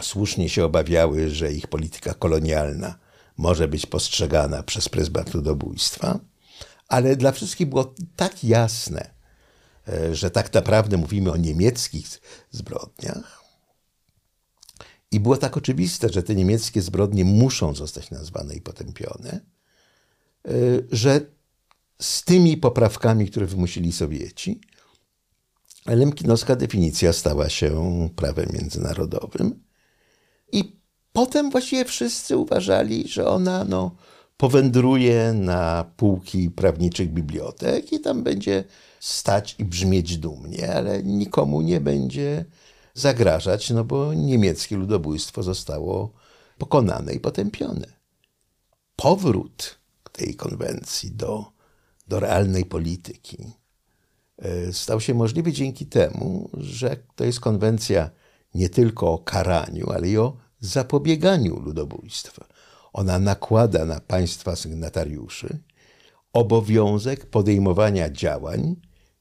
[0.01, 2.99] słusznie się obawiały, że ich polityka kolonialna
[3.37, 6.19] może być postrzegana przez pryzmat ludobójstwa,
[6.87, 9.13] ale dla wszystkich było tak jasne,
[9.87, 13.41] e, że tak naprawdę mówimy o niemieckich zbrodniach.
[15.11, 19.39] I było tak oczywiste, że te niemieckie zbrodnie muszą zostać nazwane i potępione,
[20.91, 21.21] że
[22.01, 24.61] z tymi poprawkami, które wymusili Sowieci,
[25.85, 29.63] lemkinowska definicja stała się prawem międzynarodowym.
[30.51, 30.75] I
[31.13, 33.95] potem właściwie wszyscy uważali, że ona no,
[34.37, 38.63] powędruje na półki prawniczych bibliotek i tam będzie
[38.99, 42.45] stać i brzmieć dumnie, ale nikomu nie będzie
[42.93, 46.13] zagrażać, no bo niemieckie ludobójstwo zostało
[46.57, 47.87] pokonane i potępione.
[48.95, 49.80] Powrót
[50.21, 51.45] tej konwencji do,
[52.07, 53.37] do realnej polityki
[54.37, 58.09] e, stał się możliwy dzięki temu, że to jest konwencja
[58.55, 62.45] nie tylko o karaniu, ale i o zapobieganiu ludobójstwa.
[62.93, 65.59] Ona nakłada na państwa sygnatariuszy
[66.33, 68.75] obowiązek podejmowania działań,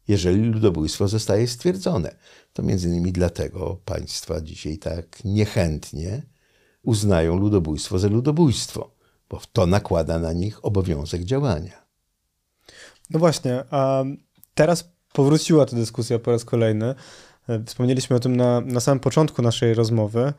[0.08, 2.16] jeżeli ludobójstwo zostaje stwierdzone.
[2.52, 6.22] To między innymi dlatego państwa dzisiaj tak niechętnie
[6.82, 8.99] uznają ludobójstwo za ludobójstwo,
[9.30, 11.86] bo to nakłada na nich obowiązek działania.
[13.10, 14.04] No właśnie, a
[14.54, 16.94] teraz powróciła ta dyskusja po raz kolejny.
[17.66, 20.32] Wspomnieliśmy o tym na, na samym początku naszej rozmowy,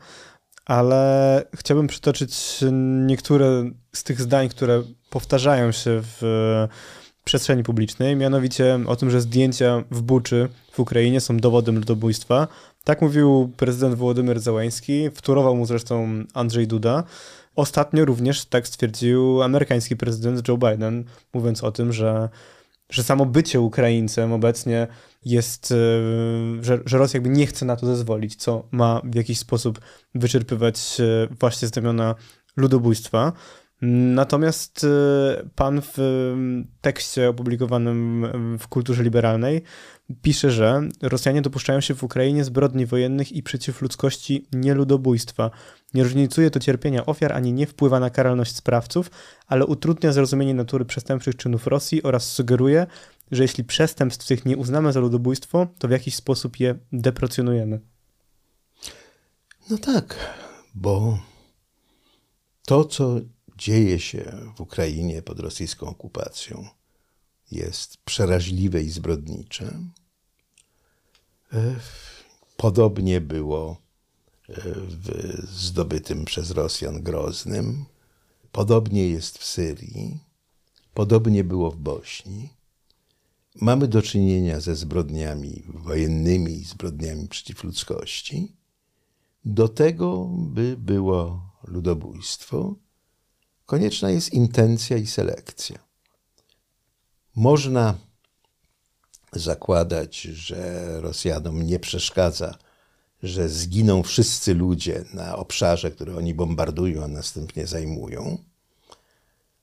[0.66, 2.64] ale chciałbym przytoczyć
[3.06, 6.22] niektóre z tych zdań, które powtarzają się w
[7.24, 12.48] przestrzeni publicznej, mianowicie o tym, że zdjęcia w Buczy w Ukrainie są dowodem ludobójstwa.
[12.84, 17.04] Tak mówił prezydent Włodymyr Załański, wtórował mu zresztą Andrzej Duda.
[17.56, 22.28] Ostatnio również tak stwierdził amerykański prezydent Joe Biden, mówiąc o tym, że,
[22.90, 24.86] że samo bycie Ukraińcem obecnie
[25.24, 25.74] jest, e,
[26.64, 29.80] że, że Rosja jakby nie chce na to zezwolić, co ma w jakiś sposób
[30.14, 30.78] wyczerpywać
[31.40, 32.14] właśnie znamiona
[32.56, 33.32] ludobójstwa.
[33.84, 34.88] Natomiast y,
[35.54, 35.96] pan w
[36.80, 38.26] tekście opublikowanym
[38.58, 39.62] w kulturze liberalnej
[40.22, 45.50] pisze, że Rosjanie dopuszczają się w Ukrainie zbrodni wojennych i przeciw ludzkości nieludobójstwa.
[45.94, 49.10] Nie różnicuje to cierpienia ofiar ani nie wpływa na karalność sprawców,
[49.46, 52.86] ale utrudnia zrozumienie natury przestępczych czynów Rosji oraz sugeruje,
[53.30, 57.80] że jeśli przestępstw tych nie uznamy za ludobójstwo, to w jakiś sposób je deprecjonujemy.
[59.70, 60.16] No tak,
[60.74, 61.18] bo
[62.66, 63.20] to, co
[63.62, 66.68] dzieje się w Ukrainie pod rosyjską okupacją,
[67.50, 69.78] jest przeraźliwe i zbrodnicze.
[71.52, 71.76] E,
[72.56, 73.76] podobnie było
[74.48, 77.84] e, w zdobytym przez Rosjan Groznym,
[78.52, 80.18] podobnie jest w Syrii,
[80.94, 82.48] podobnie było w Bośni.
[83.60, 88.52] Mamy do czynienia ze zbrodniami wojennymi i zbrodniami przeciw ludzkości.
[89.44, 92.74] Do tego, by było ludobójstwo,
[93.66, 95.78] konieczna jest intencja i selekcja.
[97.36, 97.94] Można
[99.32, 102.58] zakładać, że Rosjanom nie przeszkadza,
[103.22, 108.38] że zginą wszyscy ludzie na obszarze, który oni bombardują, a następnie zajmują.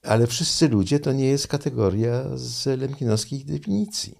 [0.04, 4.20] Ale wszyscy ludzie to nie jest kategoria z lemkinowskich definicji.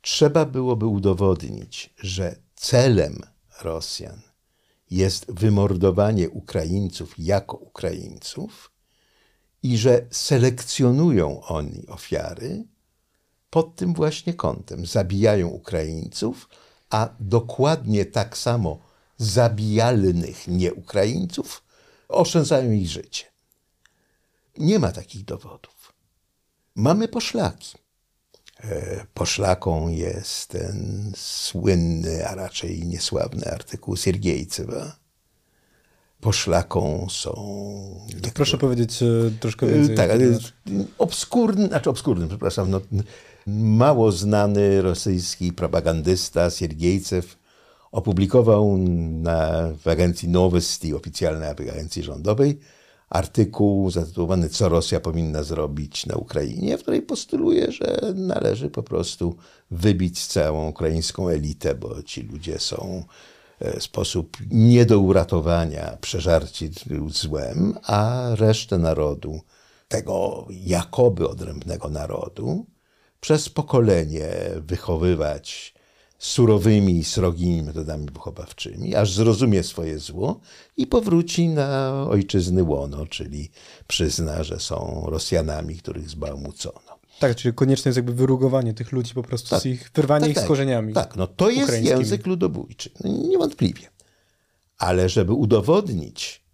[0.00, 3.20] Trzeba byłoby udowodnić, że celem
[3.62, 4.33] Rosjan
[4.94, 8.70] jest wymordowanie Ukraińców jako Ukraińców
[9.62, 12.64] i że selekcjonują oni ofiary
[13.50, 14.86] pod tym właśnie kątem.
[14.86, 16.48] Zabijają Ukraińców,
[16.90, 18.78] a dokładnie tak samo
[19.18, 21.64] zabijalnych nieukraińców
[22.08, 23.24] oszczędzają ich życie.
[24.58, 25.92] Nie ma takich dowodów.
[26.74, 27.83] Mamy poszlaki.
[28.60, 34.96] E, poszlaką jest ten słynny, a raczej niesławny artykuł Siergiejcewa.
[36.20, 37.32] Poszlaką są.
[38.22, 39.06] To proszę powiedzieć e,
[39.40, 39.96] troszkę więcej.
[39.96, 40.24] Tak, ale
[40.98, 42.80] obskurny, znaczy obskurny, przepraszam, no,
[43.46, 47.36] mało znany rosyjski propagandysta Siergiejcew
[47.92, 52.60] opublikował na, w agencji Nowosti, oficjalnej agencji rządowej,
[53.10, 59.36] artykuł zatytułowany Co Rosja powinna zrobić na Ukrainie, w której postuluje, że należy po prostu
[59.70, 63.04] wybić całą ukraińską elitę, bo ci ludzie są
[63.60, 66.70] w sposób nie do uratowania przeżarci
[67.08, 69.40] złem, a resztę narodu,
[69.88, 72.66] tego jakoby odrębnego narodu,
[73.20, 74.28] przez pokolenie
[74.60, 75.73] wychowywać
[76.18, 80.40] surowymi i srogimi metodami wychowawczymi, aż zrozumie swoje zło
[80.76, 83.50] i powróci na ojczyzny łono, czyli
[83.86, 86.94] przyzna, że są Rosjanami, których zbałmucono.
[87.18, 90.30] Tak, czyli konieczne jest jakby wyrugowanie tych ludzi, po prostu tak, z ich, wyrwanie tak,
[90.30, 90.92] ich tak, z korzeniami.
[90.92, 93.88] Tak, no to jest język ludobójczy, no, niewątpliwie.
[94.78, 96.44] Ale żeby udowodnić,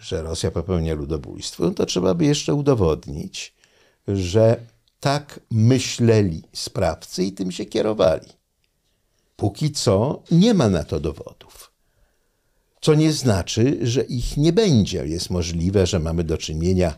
[0.00, 3.54] że Rosja popełnia ludobójstwo, to trzeba by jeszcze udowodnić,
[4.08, 4.60] że
[5.00, 8.28] tak myśleli sprawcy i tym się kierowali.
[9.42, 11.72] Póki co nie ma na to dowodów.
[12.80, 15.06] Co nie znaczy, że ich nie będzie.
[15.06, 16.94] Jest możliwe, że mamy do czynienia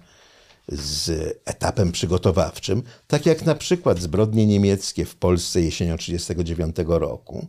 [0.69, 1.11] z
[1.45, 7.47] etapem przygotowawczym, tak jak na przykład zbrodnie niemieckie w Polsce jesienią 1939 roku,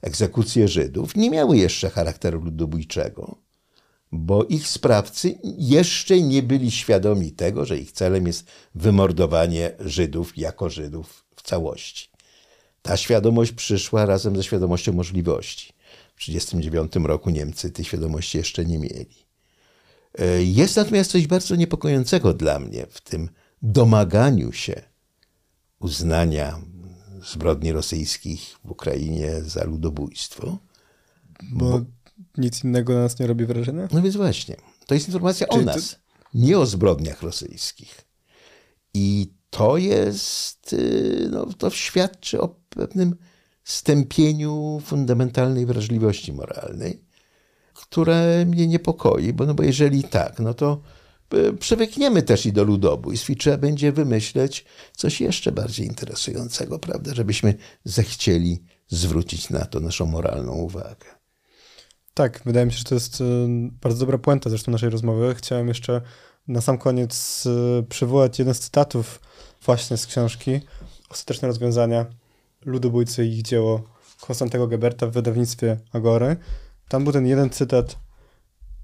[0.00, 3.36] egzekucje Żydów, nie miały jeszcze charakteru ludobójczego,
[4.12, 10.70] bo ich sprawcy jeszcze nie byli świadomi tego, że ich celem jest wymordowanie Żydów jako
[10.70, 12.11] Żydów w całości.
[12.82, 15.72] Ta świadomość przyszła razem ze świadomością możliwości.
[16.14, 19.26] W 1939 roku Niemcy tej świadomości jeszcze nie mieli.
[20.18, 23.28] E, jest natomiast coś bardzo niepokojącego dla mnie w tym
[23.62, 24.82] domaganiu się
[25.80, 26.60] uznania
[27.32, 30.58] zbrodni rosyjskich w Ukrainie za ludobójstwo.
[31.42, 31.84] Bo, bo
[32.38, 33.88] nic innego na nas nie robi wrażenia?
[33.92, 34.56] No więc właśnie.
[34.86, 35.96] To jest informacja Czyli o nas, to...
[36.34, 38.04] nie o zbrodniach rosyjskich.
[38.94, 43.16] I to jest, y, no, to świadczy o pewnym
[43.64, 47.12] stępieniu fundamentalnej wrażliwości moralnej
[47.74, 50.80] które mnie niepokoi, bo, no bo jeżeli tak, no to
[51.30, 57.14] e, przywykniemy też i do ludobójstw i trzeba będzie wymyśleć coś jeszcze bardziej interesującego, prawda,
[57.14, 61.06] żebyśmy zechcieli zwrócić na to naszą moralną uwagę.
[62.14, 63.24] Tak, wydaje mi się, że to jest e,
[63.82, 65.34] bardzo dobra puenta zresztą naszej rozmowy.
[65.34, 66.00] Chciałem jeszcze
[66.48, 67.44] na sam koniec
[67.88, 69.20] przywołać jeden z cytatów
[69.64, 70.60] właśnie z książki
[71.12, 72.06] Ostateczne rozwiązania
[72.64, 73.82] ludobójcy i ich dzieło
[74.20, 76.36] Konstantego Geberta w wydawnictwie Agory.
[76.88, 77.98] Tam był ten jeden cytat.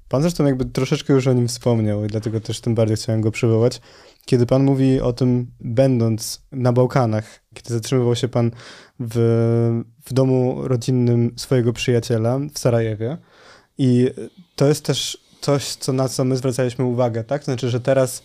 [0.08, 3.30] Pan zresztą jakby troszeczkę już o nim wspomniał i dlatego też tym bardziej chciałem go
[3.30, 3.80] przywołać.
[4.24, 8.50] Kiedy pan mówi o tym, będąc na Bałkanach, kiedy zatrzymywał się pan
[9.00, 9.16] w,
[10.04, 13.18] w domu rodzinnym swojego przyjaciela w Sarajewie.
[13.78, 14.10] I
[14.56, 17.40] to jest też coś, co, na co my zwracaliśmy uwagę, tak?
[17.40, 18.22] To znaczy, że teraz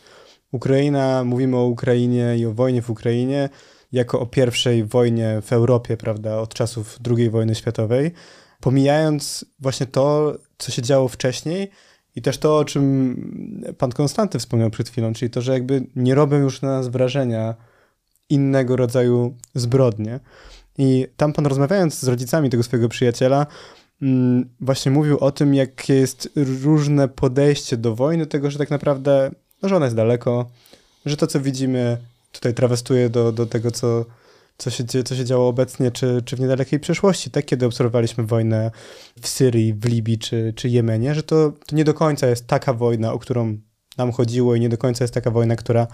[0.54, 3.49] Ukraina, mówimy o Ukrainie i o wojnie w Ukrainie
[3.91, 8.12] jako o pierwszej wojnie w Europie, prawda, od czasów II wojny światowej,
[8.60, 11.70] pomijając właśnie to, co się działo wcześniej
[12.16, 16.16] i też to, o czym pan Konstanty wspomniał przed chwilą, czyli to, że jakby nie
[16.16, 17.56] robią już na nas wrażenia
[18.30, 20.20] innego rodzaju zbrodnie.
[20.78, 23.47] I tam pan rozmawiając z rodzicami tego swojego przyjaciela,
[24.01, 26.30] mm, właśnie mówił o tym, jakie jest
[26.64, 29.32] różne podejście do wojny, tego, że tak naprawdę,
[29.64, 30.49] no, że ona jest daleko,
[31.05, 31.97] że to, co widzimy,
[32.32, 34.05] tutaj trawestuję do, do tego, co,
[34.57, 38.72] co, się, co się działo obecnie, czy, czy w niedalekiej przeszłości, tak, kiedy obserwowaliśmy wojnę
[39.22, 42.74] w Syrii, w Libii, czy, czy Jemenie, że to, to nie do końca jest taka
[42.74, 43.57] wojna, o którą
[43.97, 45.88] nam chodziło i nie do końca jest taka wojna, która,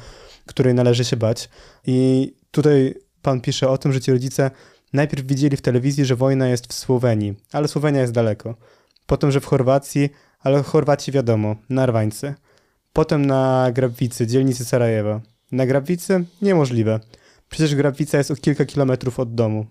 [0.45, 1.49] której należy się bać.
[1.88, 4.51] I tutaj pan pisze o tym, że ci rodzice
[4.93, 8.55] najpierw widzieli w telewizji, że wojna jest w Słowenii, ale Słowenia jest daleko.
[9.05, 10.09] Potem, że w Chorwacji,
[10.39, 12.36] ale Chorwaci wiadomo, Narwańcy.
[12.93, 15.21] Potem na Grabwicy, dzielnicy Sarajewa.
[15.51, 16.25] Na Grabwicy?
[16.41, 16.99] Niemożliwe.
[17.49, 19.65] Przecież Grabwica jest o kilka kilometrów od domu.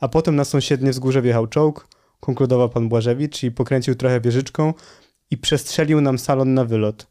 [0.00, 1.88] A potem na sąsiednie wzgórze wjechał czołg,
[2.20, 4.74] konkludował pan Błażewicz i pokręcił trochę wieżyczką
[5.30, 7.06] i przestrzelił nam salon na wylot.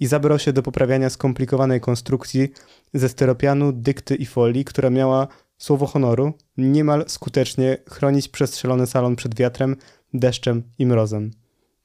[0.00, 2.52] I zabrał się do poprawiania skomplikowanej konstrukcji
[2.94, 9.34] ze styropianu, dykty i folii, która miała, słowo honoru, niemal skutecznie chronić przestrzelony salon przed
[9.34, 9.76] wiatrem,
[10.14, 11.30] deszczem i mrozem.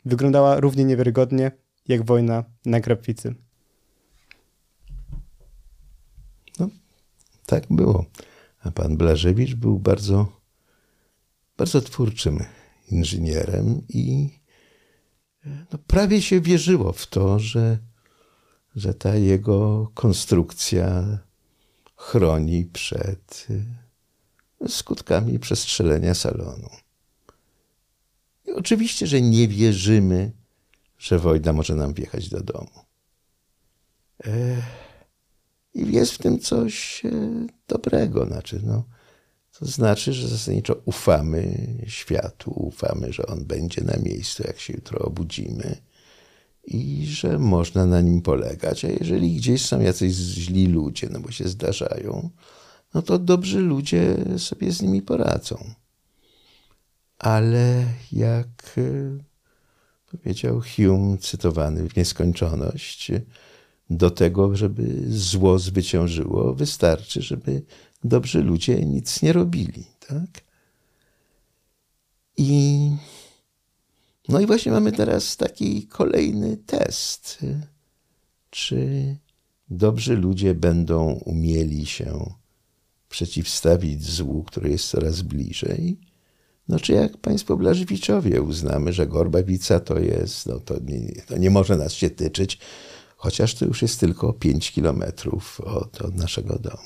[0.06, 1.52] Wyglądała równie niewiarygodnie
[1.88, 3.36] jak wojna na Grabwicy.
[7.46, 8.06] Tak było.
[8.64, 10.42] A pan Blażewicz był bardzo,
[11.58, 12.40] bardzo twórczym
[12.92, 14.30] inżynierem i
[15.46, 17.78] no, prawie się wierzyło w to, że,
[18.76, 21.18] że ta jego konstrukcja
[21.96, 26.70] chroni przed y, skutkami przestrzelenia salonu.
[28.48, 30.32] I oczywiście, że nie wierzymy,
[30.98, 32.86] że wojna może nam wjechać do domu.
[34.20, 34.86] Ech.
[35.76, 37.12] I jest w tym coś e,
[37.68, 38.26] dobrego.
[38.26, 38.84] Znaczy, no,
[39.60, 45.00] to znaczy, że zasadniczo ufamy światu, ufamy, że on będzie na miejscu, jak się jutro
[45.00, 45.78] obudzimy
[46.64, 48.86] i że można na nim polegać.
[48.86, 52.30] A jeżeli gdzieś są jacyś źli ludzie, no bo się zdarzają,
[52.94, 55.74] no to dobrzy ludzie sobie z nimi poradzą.
[57.20, 59.18] Ale jak e,
[60.18, 63.12] powiedział Hume, cytowany w nieskończoność,
[63.90, 67.62] do tego, żeby zło zwyciężyło, wystarczy, żeby
[68.04, 69.84] dobrzy ludzie nic nie robili.
[70.08, 70.44] Tak?
[72.38, 72.92] I
[74.30, 77.46] no i właśnie mamy teraz taki kolejny test.
[78.50, 79.16] Czy
[79.70, 82.34] dobrzy ludzie będą umieli się
[83.10, 85.98] przeciwstawić złu, które jest coraz bliżej?
[86.68, 91.50] No czy jak państwo Blażewiczowie uznamy, że Gorbawica to jest, no to nie, to nie
[91.50, 92.60] może nas się tyczyć,
[93.18, 96.84] chociaż to już jest tylko 5 kilometrów od, od naszego domu.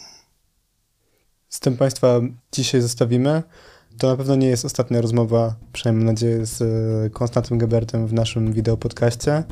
[1.50, 2.22] Z tym Państwa
[2.52, 3.44] dzisiaj zostawimy.
[3.98, 8.14] To na pewno nie jest ostatnia rozmowa, przynajmniej mam nadzieję, z e, Konstantym Gebertem w
[8.14, 9.44] naszym wideopodcaście.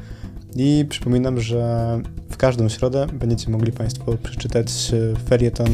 [0.56, 5.68] I przypominam, że w każdą środę będziecie mogli Państwo przeczytać e, ferieton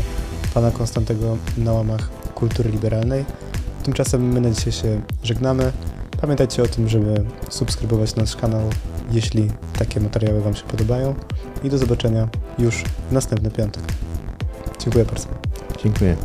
[0.53, 3.25] pana Konstantego na łamach kultury liberalnej.
[3.83, 5.71] Tymczasem my na dzisiaj się żegnamy.
[6.21, 8.69] Pamiętajcie o tym, żeby subskrybować nasz kanał,
[9.11, 11.15] jeśli takie materiały Wam się podobają.
[11.63, 12.27] I do zobaczenia
[12.59, 13.83] już w następny piątek.
[14.79, 15.27] Dziękuję bardzo.
[15.83, 16.15] Dziękuję.